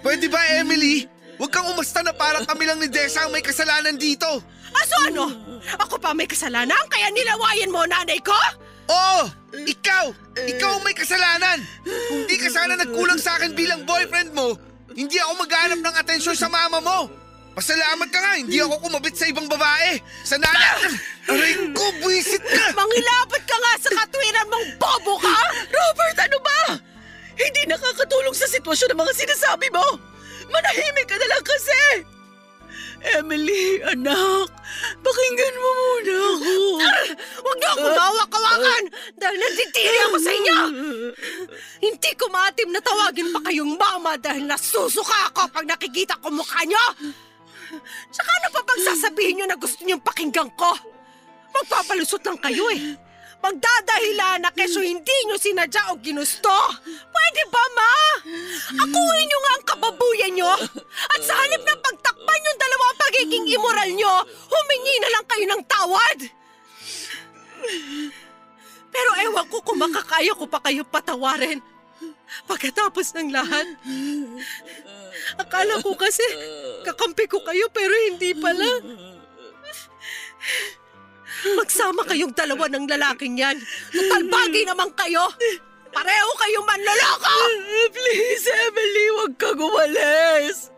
[0.00, 1.04] Pwede ba, Emily?
[1.36, 4.26] Huwag kang umasta na parang kami lang ni Desa ang may kasalanan dito.
[4.74, 5.30] Aso ano?
[5.86, 8.34] Ako pa may kasalanan, kaya nilawayan mo nanay ko?
[8.88, 9.22] Oo!
[9.52, 10.04] Ikaw!
[10.48, 11.58] Ikaw ang may kasalanan!
[11.84, 14.56] Kung di ka sana nagkulang sa akin bilang boyfriend mo,
[14.96, 17.08] hindi ako maghanap ng atensyon sa mama mo!
[17.52, 19.98] Pasalamat ka nga, hindi ako kumabit sa ibang babae!
[20.24, 20.88] Sa nana...
[21.28, 22.72] Aray ko, buwisit ka!
[22.72, 25.38] Mangilapit ka nga sa katwiran mong bobo ka!
[25.68, 26.60] Robert, ano ba?
[27.38, 29.84] Hindi nakakatulong sa sitwasyon ng mga sinasabi mo.
[30.48, 31.80] Manahimik ka na lang kasi.
[32.98, 34.50] Emily, anak,
[35.00, 36.54] pakinggan mo muna ako.
[37.46, 38.84] Huwag niyo ako mawak-awakan
[39.14, 40.58] dahil nanditiri ako sa inyo!
[41.78, 46.66] Hindi ko maatim na tawagin pa kayong mama dahil nasusuka ako pag nakikita ko mukha
[46.66, 46.84] niyo!
[48.10, 50.74] Tsaka ano pa bang sasabihin niyo na gusto niyong pakinggan ko?
[51.54, 53.07] Magpapalusot lang kayo eh.
[53.38, 56.52] Magdadahilan na keso hindi niyo sinadya o ginusto.
[56.84, 57.92] Pwede ba, ma?
[58.82, 60.52] Akuin niyo nga ang kababuyan niyo.
[61.14, 64.14] At sa halip na pagtakpan yung dalawa ang pagiging immoral niyo,
[64.50, 66.18] humingi na lang kayo ng tawad.
[68.88, 71.62] Pero ewan ko kung makakaya ko pa kayo patawarin.
[72.50, 73.66] Pagkatapos ng lahat.
[75.38, 76.22] Akala ko kasi
[76.82, 78.66] kakampi ko kayo pero hindi pala.
[81.38, 83.56] Magsama kayong dalawa ng lalaking yan.
[83.94, 85.30] Total bagay naman kayo.
[85.88, 87.34] Pareho kayong manloloko!
[87.94, 90.68] Please, Emily, huwag kang umalis.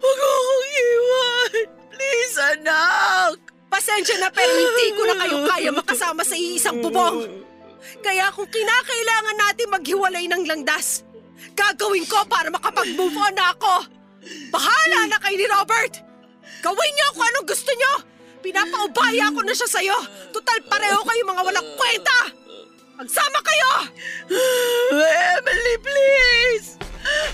[0.00, 1.52] Huwag akong iwan.
[1.92, 3.36] Please, anak.
[3.66, 7.44] Pasensya na pero hindi ko na kayo kaya makasama sa iisang bubong.
[8.00, 11.04] Kaya kung kinakailangan natin maghiwalay ng langdas,
[11.52, 13.74] gagawin ko para makapag-move on na ako.
[14.50, 15.94] Bahala na kayo ni Robert.
[16.64, 18.15] Gawin niyo kung anong gusto niyo.
[18.46, 19.98] Pinapaubaya ko na siya sa'yo.
[20.30, 22.30] Total pareho kayo mga walang kwenta.
[22.94, 23.70] Magsama kayo!
[24.94, 26.78] Emily, please!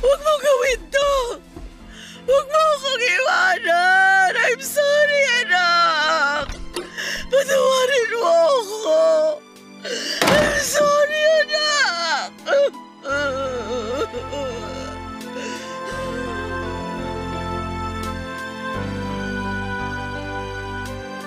[0.00, 1.12] Huwag mo gawin to!
[2.24, 4.32] Huwag mo akong iwanan!
[4.40, 6.48] I'm sorry, anak!
[7.28, 9.00] Patawarin mo ako!
[10.32, 10.91] I'm sorry,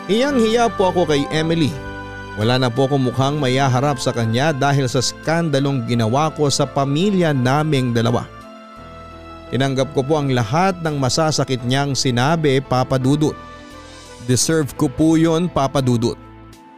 [0.05, 1.73] Hiyang-hiya po ako kay Emily.
[2.37, 7.33] Wala na po akong mukhang mayaharap sa kanya dahil sa skandalong ginawa ko sa pamilya
[7.33, 8.29] naming dalawa.
[9.49, 13.33] Tinanggap ko po ang lahat ng masasakit niyang sinabi Papa Dudut.
[14.29, 16.21] Deserve ko po yun Papa Dudut.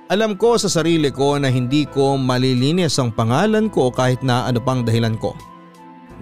[0.07, 4.63] Alam ko sa sarili ko na hindi ko malilinis ang pangalan ko kahit na ano
[4.63, 5.35] pang dahilan ko.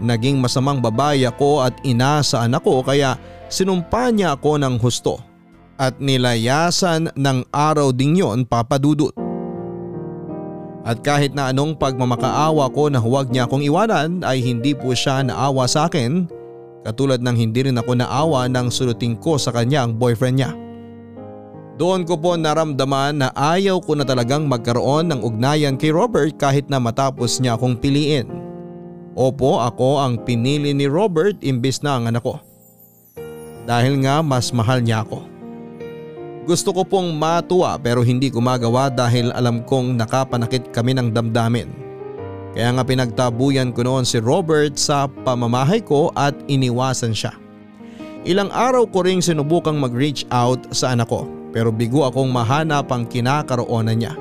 [0.02, 3.14] Naging masamang babae ako at ina sa anak ko kaya
[3.46, 5.35] sinumpa niya ako ng husto
[5.76, 9.12] at nilayasan ng araw ding yon papadudot.
[10.86, 15.26] At kahit na anong pagmamakaawa ko na huwag niya akong iwanan ay hindi po siya
[15.26, 16.30] naawa sa akin
[16.86, 20.52] katulad ng hindi rin ako naawa ng suluting ko sa kanya ang boyfriend niya.
[21.76, 26.72] Doon ko po naramdaman na ayaw ko na talagang magkaroon ng ugnayan kay Robert kahit
[26.72, 28.30] na matapos niya akong piliin.
[29.18, 32.40] Opo ako ang pinili ni Robert imbis na ang anak ko.
[33.66, 35.35] Dahil nga mas mahal niya ako.
[36.46, 41.74] Gusto ko pong matuwa pero hindi ko magawa dahil alam kong nakapanakit kami ng damdamin.
[42.54, 47.34] Kaya nga pinagtabuyan ko noon si Robert sa pamamahay ko at iniwasan siya.
[48.30, 53.10] Ilang araw ko ring sinubukang mag-reach out sa anak ko pero bigo akong mahanap ang
[53.10, 54.14] kinakaroonan niya.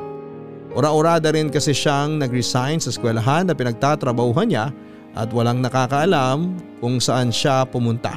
[0.72, 4.72] Ura-urada rin kasi siyang nag-resign sa eskwelahan na pinagtatrabahuhan niya
[5.12, 8.16] at walang nakakaalam kung saan siya pumunta.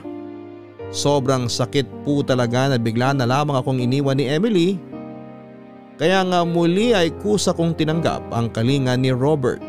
[0.90, 4.70] Sobrang sakit po talaga na bigla na lamang akong iniwan ni Emily.
[5.98, 9.60] Kaya nga muli ay kusa kong tinanggap ang kalinga ni Robert.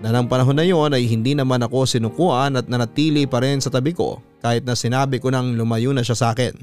[0.00, 3.68] Na ng panahon na yon ay hindi naman ako sinukuan at nanatili pa rin sa
[3.68, 6.56] tabi ko kahit na sinabi ko nang lumayo na siya sa akin.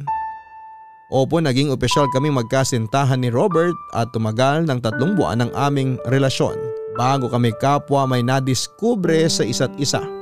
[1.13, 6.57] Opo naging opisyal kaming magkasintahan ni Robert at tumagal ng tatlong buwan ang aming relasyon
[6.97, 10.16] bago kami kapwa may nadiskubre sa isa't isa.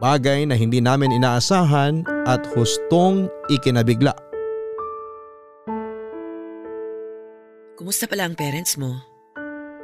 [0.00, 4.16] Bagay na hindi namin inaasahan at hustong ikinabigla.
[7.76, 8.96] Kumusta pala ang parents mo?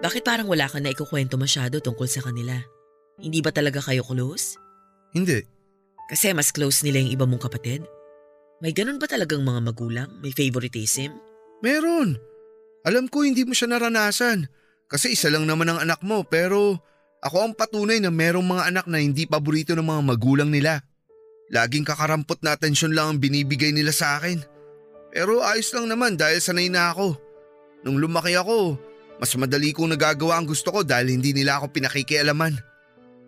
[0.00, 2.56] Bakit parang wala ka na ikukwento masyado tungkol sa kanila?
[3.20, 4.56] Hindi ba talaga kayo close?
[5.12, 5.44] Hindi.
[6.08, 7.84] Kasi mas close nila yung iba mong kapatid?
[8.64, 10.08] May ganun ba talagang mga magulang?
[10.24, 11.12] May favoritism?
[11.60, 12.16] Meron.
[12.88, 14.48] Alam ko hindi mo siya naranasan.
[14.88, 16.80] Kasi isa lang naman ang anak mo pero
[17.24, 20.84] ako ang patunay na merong mga anak na hindi paborito ng mga magulang nila.
[21.48, 24.42] Laging kakarampot na atensyon lang ang binibigay nila sa akin.
[25.14, 27.16] Pero ayos lang naman dahil sanay na ako.
[27.86, 28.76] Nung lumaki ako,
[29.16, 32.58] mas madali kong nagagawa ang gusto ko dahil hindi nila ako pinakikialaman.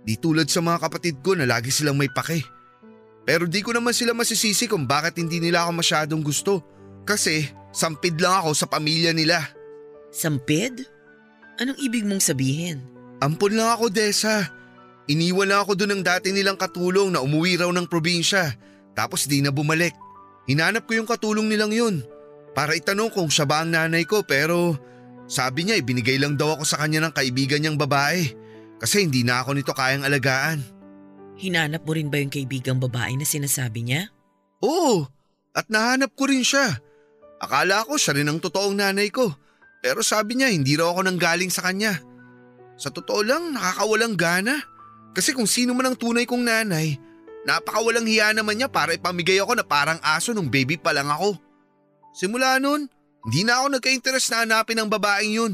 [0.04, 2.44] Di tulad sa mga kapatid ko na lagi silang may pake.
[3.24, 6.60] Pero di ko naman sila masisisi kung bakit hindi nila ako masyadong gusto.
[7.08, 9.40] Kasi sampid lang ako sa pamilya nila.
[10.12, 10.84] Sampid?
[11.60, 12.97] Anong ibig mong sabihin?
[13.18, 14.46] Ampon lang ako, Desa.
[15.08, 18.54] Iniwan lang ako doon ng dati nilang katulong na umuwi raw ng probinsya.
[18.92, 19.96] Tapos di na bumalik.
[20.44, 22.04] Hinanap ko yung katulong nilang yun.
[22.52, 24.76] Para itanong kung siya ba ang nanay ko pero
[25.30, 28.26] sabi niya ibinigay lang daw ako sa kanya ng kaibigan niyang babae.
[28.78, 30.60] Kasi hindi na ako nito kayang alagaan.
[31.38, 34.10] Hinanap mo rin ba yung kaibigang babae na sinasabi niya?
[34.58, 35.06] Oo,
[35.54, 36.82] at nahanap ko rin siya.
[37.38, 39.30] Akala ko siya rin ang totoong nanay ko.
[39.78, 41.94] Pero sabi niya hindi raw ako nang galing sa kanya.
[42.78, 44.62] Sa totoo lang, nakakawalang gana.
[45.10, 46.94] Kasi kung sino man ang tunay kong nanay,
[47.42, 51.34] napakawalang hiya naman niya para ipamigay ako na parang aso nung baby pa lang ako.
[52.14, 52.86] Simula nun,
[53.26, 55.52] hindi na ako nagka-interest na hanapin ang babaeng yun.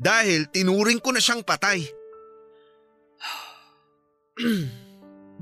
[0.00, 1.84] Dahil tinuring ko na siyang patay.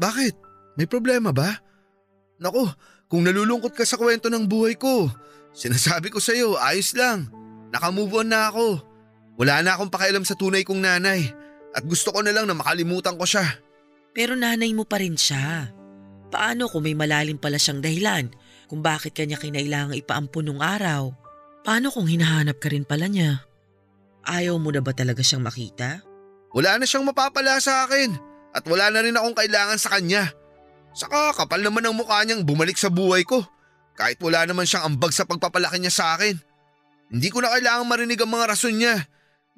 [0.02, 0.34] Bakit?
[0.74, 1.62] May problema ba?
[2.42, 2.66] Nako,
[3.06, 5.06] kung nalulungkot ka sa kwento ng buhay ko,
[5.54, 7.30] sinasabi ko sa'yo, ayos lang.
[7.70, 8.89] Nakamove on na ako.
[9.38, 11.30] Wala na akong pakialam sa tunay kong nanay
[11.74, 13.46] at gusto ko na lang na makalimutan ko siya.
[14.10, 15.70] Pero nanay mo pa rin siya.
[16.30, 18.30] Paano kung may malalim pala siyang dahilan
[18.70, 21.10] kung bakit kanya kinailangang ipaampun nung araw?
[21.66, 23.42] Paano kung hinahanap ka rin pala niya?
[24.26, 26.02] Ayaw mo na ba talaga siyang makita?
[26.54, 28.14] Wala na siyang mapapala sa akin
[28.54, 30.30] at wala na rin akong kailangan sa kanya.
[30.90, 33.42] Saka kapal naman ang mukha niyang bumalik sa buhay ko
[33.94, 36.34] kahit wala naman siyang ambag sa pagpapalaki niya sa akin.
[37.10, 39.06] Hindi ko na kailangang marinig ang mga rason niya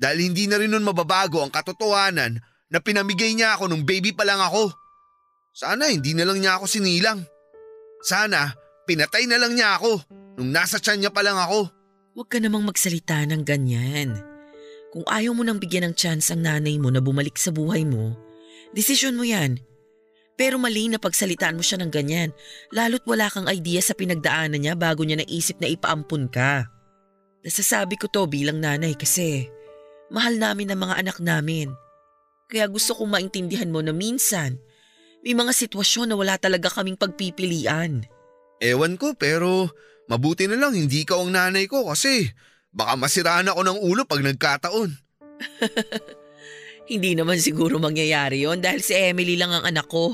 [0.03, 4.27] dahil hindi na rin nun mababago ang katotohanan na pinamigay niya ako nung baby pa
[4.27, 4.75] lang ako.
[5.55, 7.23] Sana hindi na lang niya ako sinilang.
[8.03, 8.51] Sana
[8.83, 10.03] pinatay na lang niya ako
[10.43, 11.71] nung nasa tiyan niya pa lang ako.
[12.19, 14.19] Huwag ka namang magsalita ng ganyan.
[14.91, 18.19] Kung ayaw mo nang bigyan ng chance ang nanay mo na bumalik sa buhay mo,
[18.75, 19.63] desisyon mo yan.
[20.35, 22.35] Pero mali na pagsalitaan mo siya ng ganyan,
[22.75, 26.67] lalo't wala kang idea sa pinagdaanan niya bago niya naisip na ipaampun ka.
[27.47, 29.49] Nasasabi ko to bilang nanay kasi
[30.13, 31.73] Mahal namin ang mga anak namin.
[32.53, 34.61] Kaya gusto kong maintindihan mo na minsan,
[35.25, 38.05] may mga sitwasyon na wala talaga kaming pagpipilian.
[38.61, 39.73] Ewan ko pero
[40.13, 42.29] mabuti na lang hindi ka ang nanay ko kasi
[42.69, 44.91] baka masiraan ako ng ulo pag nagkataon.
[46.93, 50.13] hindi naman siguro mangyayari yon dahil si Emily lang ang anak ko.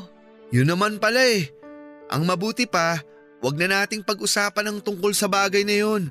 [0.54, 1.50] Yun naman pala eh.
[2.08, 3.02] Ang mabuti pa,
[3.42, 6.08] wag na nating pag-usapan ng tungkol sa bagay na yon.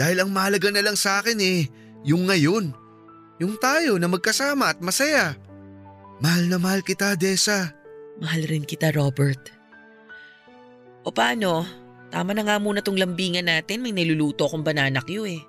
[0.00, 1.68] Dahil ang mahalaga na lang sa akin eh,
[2.08, 2.87] yung ngayon.
[3.38, 5.38] Yung tayo na magkasama at masaya.
[6.18, 7.70] Mahal na mahal kita, Desa.
[8.18, 9.38] Mahal rin kita, Robert.
[11.06, 11.62] O paano?
[12.10, 13.80] Tama na nga muna tong lambingan natin.
[13.80, 15.40] May niluluto akong banana Q eh.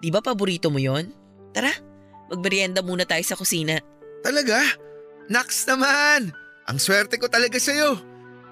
[0.00, 1.08] Di ba paborito mo yon?
[1.56, 1.72] Tara,
[2.28, 3.80] magmerienda muna tayo sa kusina.
[4.20, 4.60] Talaga?
[5.32, 6.34] Naks naman!
[6.68, 7.96] Ang swerte ko talaga sa'yo.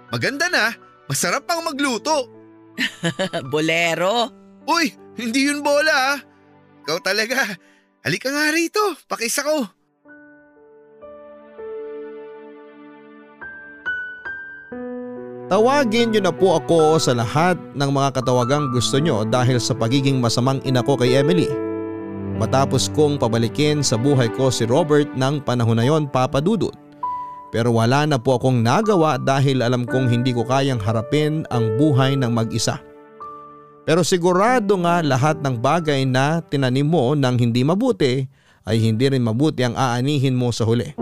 [0.09, 0.73] Maganda na,
[1.07, 2.31] masarap pang magluto.
[3.53, 4.33] Bolero!
[4.65, 6.19] Uy, hindi yun bola ah.
[6.85, 7.53] Ikaw talaga.
[8.07, 9.67] Halika nga rito, pakisa ko.
[15.49, 20.21] Tawagin niyo na po ako sa lahat ng mga katawagang gusto nyo dahil sa pagiging
[20.21, 21.49] masamang ina ko kay Emily.
[22.37, 26.77] Matapos kong pabalikin sa buhay ko si Robert ng panahon na yon papadudot.
[27.49, 32.13] Pero wala na po akong nagawa dahil alam kong hindi ko kayang harapin ang buhay
[32.15, 32.77] ng mag-isa.
[33.89, 38.29] Pero sigurado nga lahat ng bagay na tinanim mo ng hindi mabuti
[38.69, 40.93] ay hindi rin mabuti ang aanihin mo sa huli.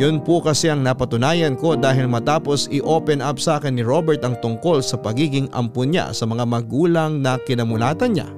[0.00, 4.40] Yun po kasi ang napatunayan ko dahil matapos i-open up sa akin ni Robert ang
[4.40, 8.28] tungkol sa pagiging ampun niya sa mga magulang na kinamulatan niya.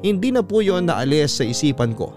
[0.00, 2.16] Hindi na po yon naalis sa isipan ko.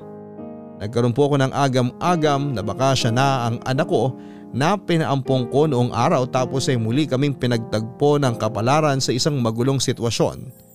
[0.80, 4.16] Nagkaroon po ako ng agam-agam na baka siya na ang anak ko
[4.52, 9.82] na pinaampong ko noong araw tapos ay muli kaming pinagtagpo ng kapalaran sa isang magulong
[9.82, 10.66] sitwasyon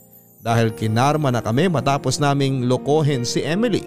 [0.40, 3.84] dahil kinarma na kami matapos naming lokohin si Emily.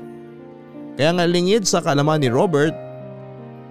[0.93, 2.73] Kaya nga lingid sa kalaman ni Robert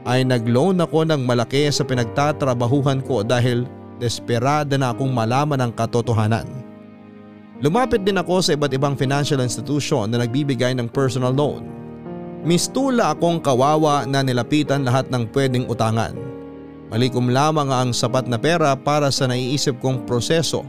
[0.03, 3.63] ay nag-loan ako ng malaki sa pinagtatrabahuhan ko dahil
[4.03, 6.47] desperada na akong malaman ang katotohanan.
[7.63, 11.82] Lumapit din ako sa iba't ibang financial institution na nagbibigay ng personal loan.
[12.43, 16.11] Mistula akong kawawa na nilapitan lahat ng pwedeng utangan.
[16.91, 20.67] Malikom lamang ang sapat na pera para sa naiisip kong proseso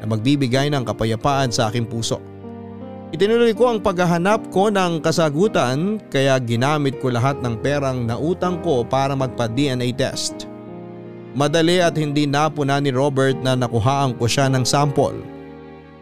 [0.00, 2.16] na magbibigay ng kapayapaan sa aking puso.
[3.12, 8.80] Itinuloy ko ang paghahanap ko ng kasagutan kaya ginamit ko lahat ng perang nautang ko
[8.80, 10.48] para magpa-DNA test.
[11.36, 15.20] Madali at hindi napuna ni Robert na nakuhaan ko siya ng sample.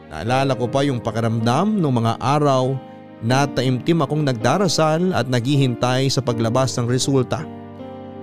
[0.08, 2.87] Naalala ko pa yung pakiramdam ng mga araw
[3.24, 7.42] na taimtim akong nagdarasal at naghihintay sa paglabas ng resulta.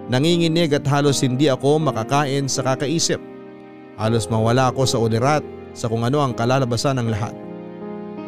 [0.08, 3.20] Nanginginig at halos hindi ako makakain sa kakaisip.
[3.98, 5.44] Halos mawala ako sa ulirat
[5.76, 7.36] sa kung ano ang kalalabasan ng lahat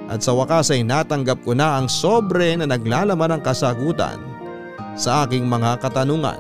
[0.07, 4.15] at sa wakas ay natanggap ko na ang sobre na naglalaman ng kasagutan
[4.95, 6.39] sa aking mga katanungan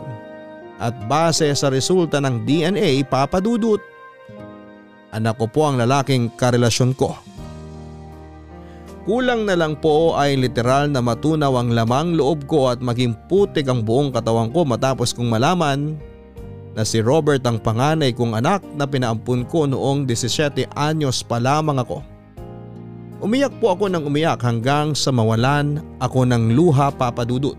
[0.79, 3.83] at base sa resulta ng DNA papadudot.
[5.11, 7.26] Anak ko po ang lalaking karelasyon ko.
[9.07, 13.63] Kulang na lang po ay literal na matunaw ang lamang loob ko at maging putik
[13.71, 15.95] ang buong katawan ko matapos kong malaman
[16.75, 21.79] na si Robert ang panganay kong anak na pinaampun ko noong 17 anyos pa lamang
[21.79, 22.03] ako.
[23.23, 27.55] Umiyak po ako ng umiyak hanggang sa mawalan ako ng luha papadudot.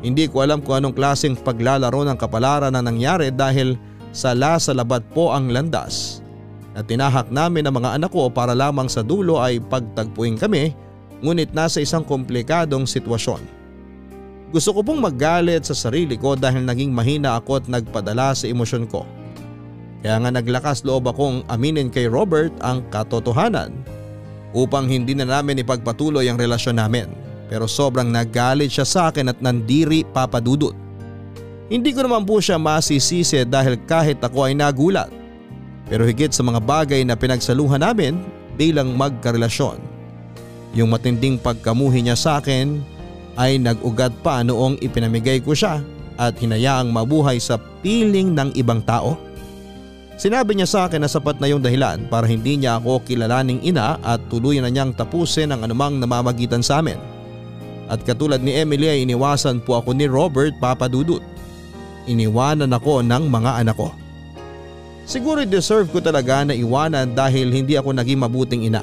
[0.00, 3.76] Hindi ko alam kung anong klaseng paglalaro ng kapalaran na nangyari dahil
[4.08, 6.24] sala sa labat po ang landas
[6.76, 10.76] na tinahak namin ng mga anak ko para lamang sa dulo ay pagtagpuin kami
[11.24, 13.40] ngunit nasa isang komplikadong sitwasyon.
[14.52, 18.84] Gusto ko pong maggalit sa sarili ko dahil naging mahina ako at nagpadala sa emosyon
[18.84, 19.08] ko.
[20.04, 23.72] Kaya nga naglakas loob akong aminin kay Robert ang katotohanan
[24.52, 27.08] upang hindi na namin ipagpatuloy ang relasyon namin.
[27.46, 30.74] Pero sobrang nagalit siya sa akin at nandiri papadudot.
[31.66, 35.10] Hindi ko naman po siya masisisi dahil kahit ako ay nagulat.
[35.86, 38.18] Pero higit sa mga bagay na pinagsaluhan namin
[38.58, 39.78] bilang magkarelasyon.
[40.74, 42.82] Yung matinding pagkamuhi niya sa akin
[43.38, 45.80] ay nag-ugat pa noong ipinamigay ko siya
[46.16, 49.16] at hinayaang mabuhay sa piling ng ibang tao.
[50.16, 54.00] Sinabi niya sa akin na sapat na yung dahilan para hindi niya ako kilalaning ina
[54.00, 56.96] at tuluyan na niyang tapusin ang anumang namamagitan sa amin.
[57.86, 61.20] At katulad ni Emily ay iniwasan po ako ni Robert papadudot.
[62.08, 63.92] Iniwanan ako ng mga anak ko.
[65.06, 68.82] Siguro deserve ko talaga na iwanan dahil hindi ako naging mabuting ina.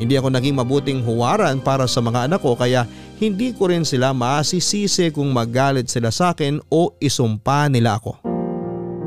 [0.00, 2.88] Hindi ako naging mabuting huwaran para sa mga anak ko kaya
[3.20, 8.16] hindi ko rin sila masisisi kung magalit sila sa akin o isumpa nila ako.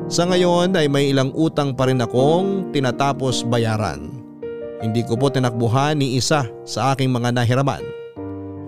[0.07, 4.07] Sa ngayon ay may ilang utang pa rin akong tinatapos bayaran.
[4.79, 7.81] Hindi ko po tinakbuhan ni isa sa aking mga nahiraman.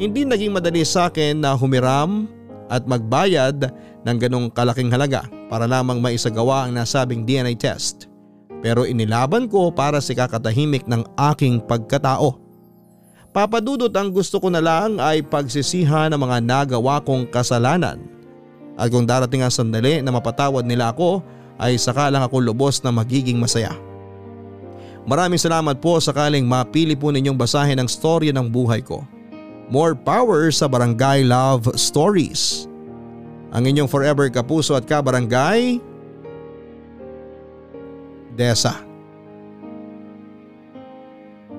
[0.02, 2.26] Hindi naging madali sa akin na humiram
[2.68, 3.72] at magbayad
[4.06, 8.08] ng ganong kalaking halaga para lamang maisagawa ang nasabing DNA test.
[8.60, 12.40] Pero inilaban ko para si kakatahimik ng aking pagkatao.
[13.30, 18.20] Papadudot ang gusto ko na lang ay pagsisihan ng mga nagawa kong kasalanan
[18.80, 21.20] at kung darating ang sandali na mapatawad nila ako
[21.60, 23.76] ay saka lang ako lubos na magiging masaya.
[25.04, 29.04] Maraming salamat po sakaling mapili po ninyong basahin ang storya ng buhay ko.
[29.68, 32.69] More power sa Barangay Love Stories.
[33.50, 35.82] Ang inyong forever kapuso at kabarangay,
[38.40, 38.88] Desa.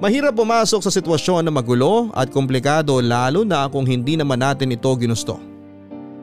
[0.01, 4.88] Mahirap pumasok sa sitwasyon na magulo at komplikado lalo na kung hindi naman natin ito
[4.97, 5.36] ginusto.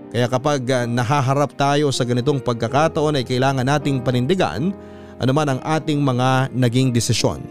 [0.09, 4.74] Kaya kapag ah, nahaharap tayo sa ganitong pagkakataon ay kailangan nating panindigan
[5.22, 7.45] anuman ang ating mga naging desisyon.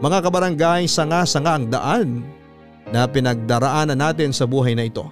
[0.00, 2.08] Mga kabarangay, sanga-sanga ang daan
[2.88, 5.08] na pinagdaraanan natin sa buhay na ito.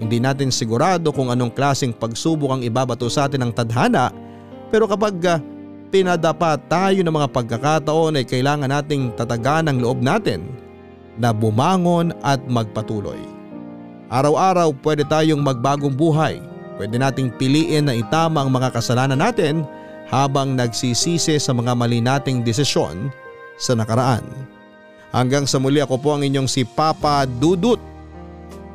[0.00, 4.08] Hindi natin sigurado kung anong klaseng pagsubok ang ibabato sa atin ng tadhana
[4.70, 5.42] pero kapag uh,
[5.90, 10.46] pinadapa tayo ng mga pagkakataon ay kailangan nating tatagan ang loob natin
[11.18, 13.18] na bumangon at magpatuloy.
[14.08, 16.38] Araw-araw pwede tayong magbagong buhay.
[16.78, 19.66] Pwede nating piliin na itama ang mga kasalanan natin
[20.08, 23.12] habang nagsisisi sa mga mali nating desisyon
[23.60, 24.24] sa nakaraan.
[25.10, 27.82] Hanggang sa muli ako po ang inyong si Papa Dudut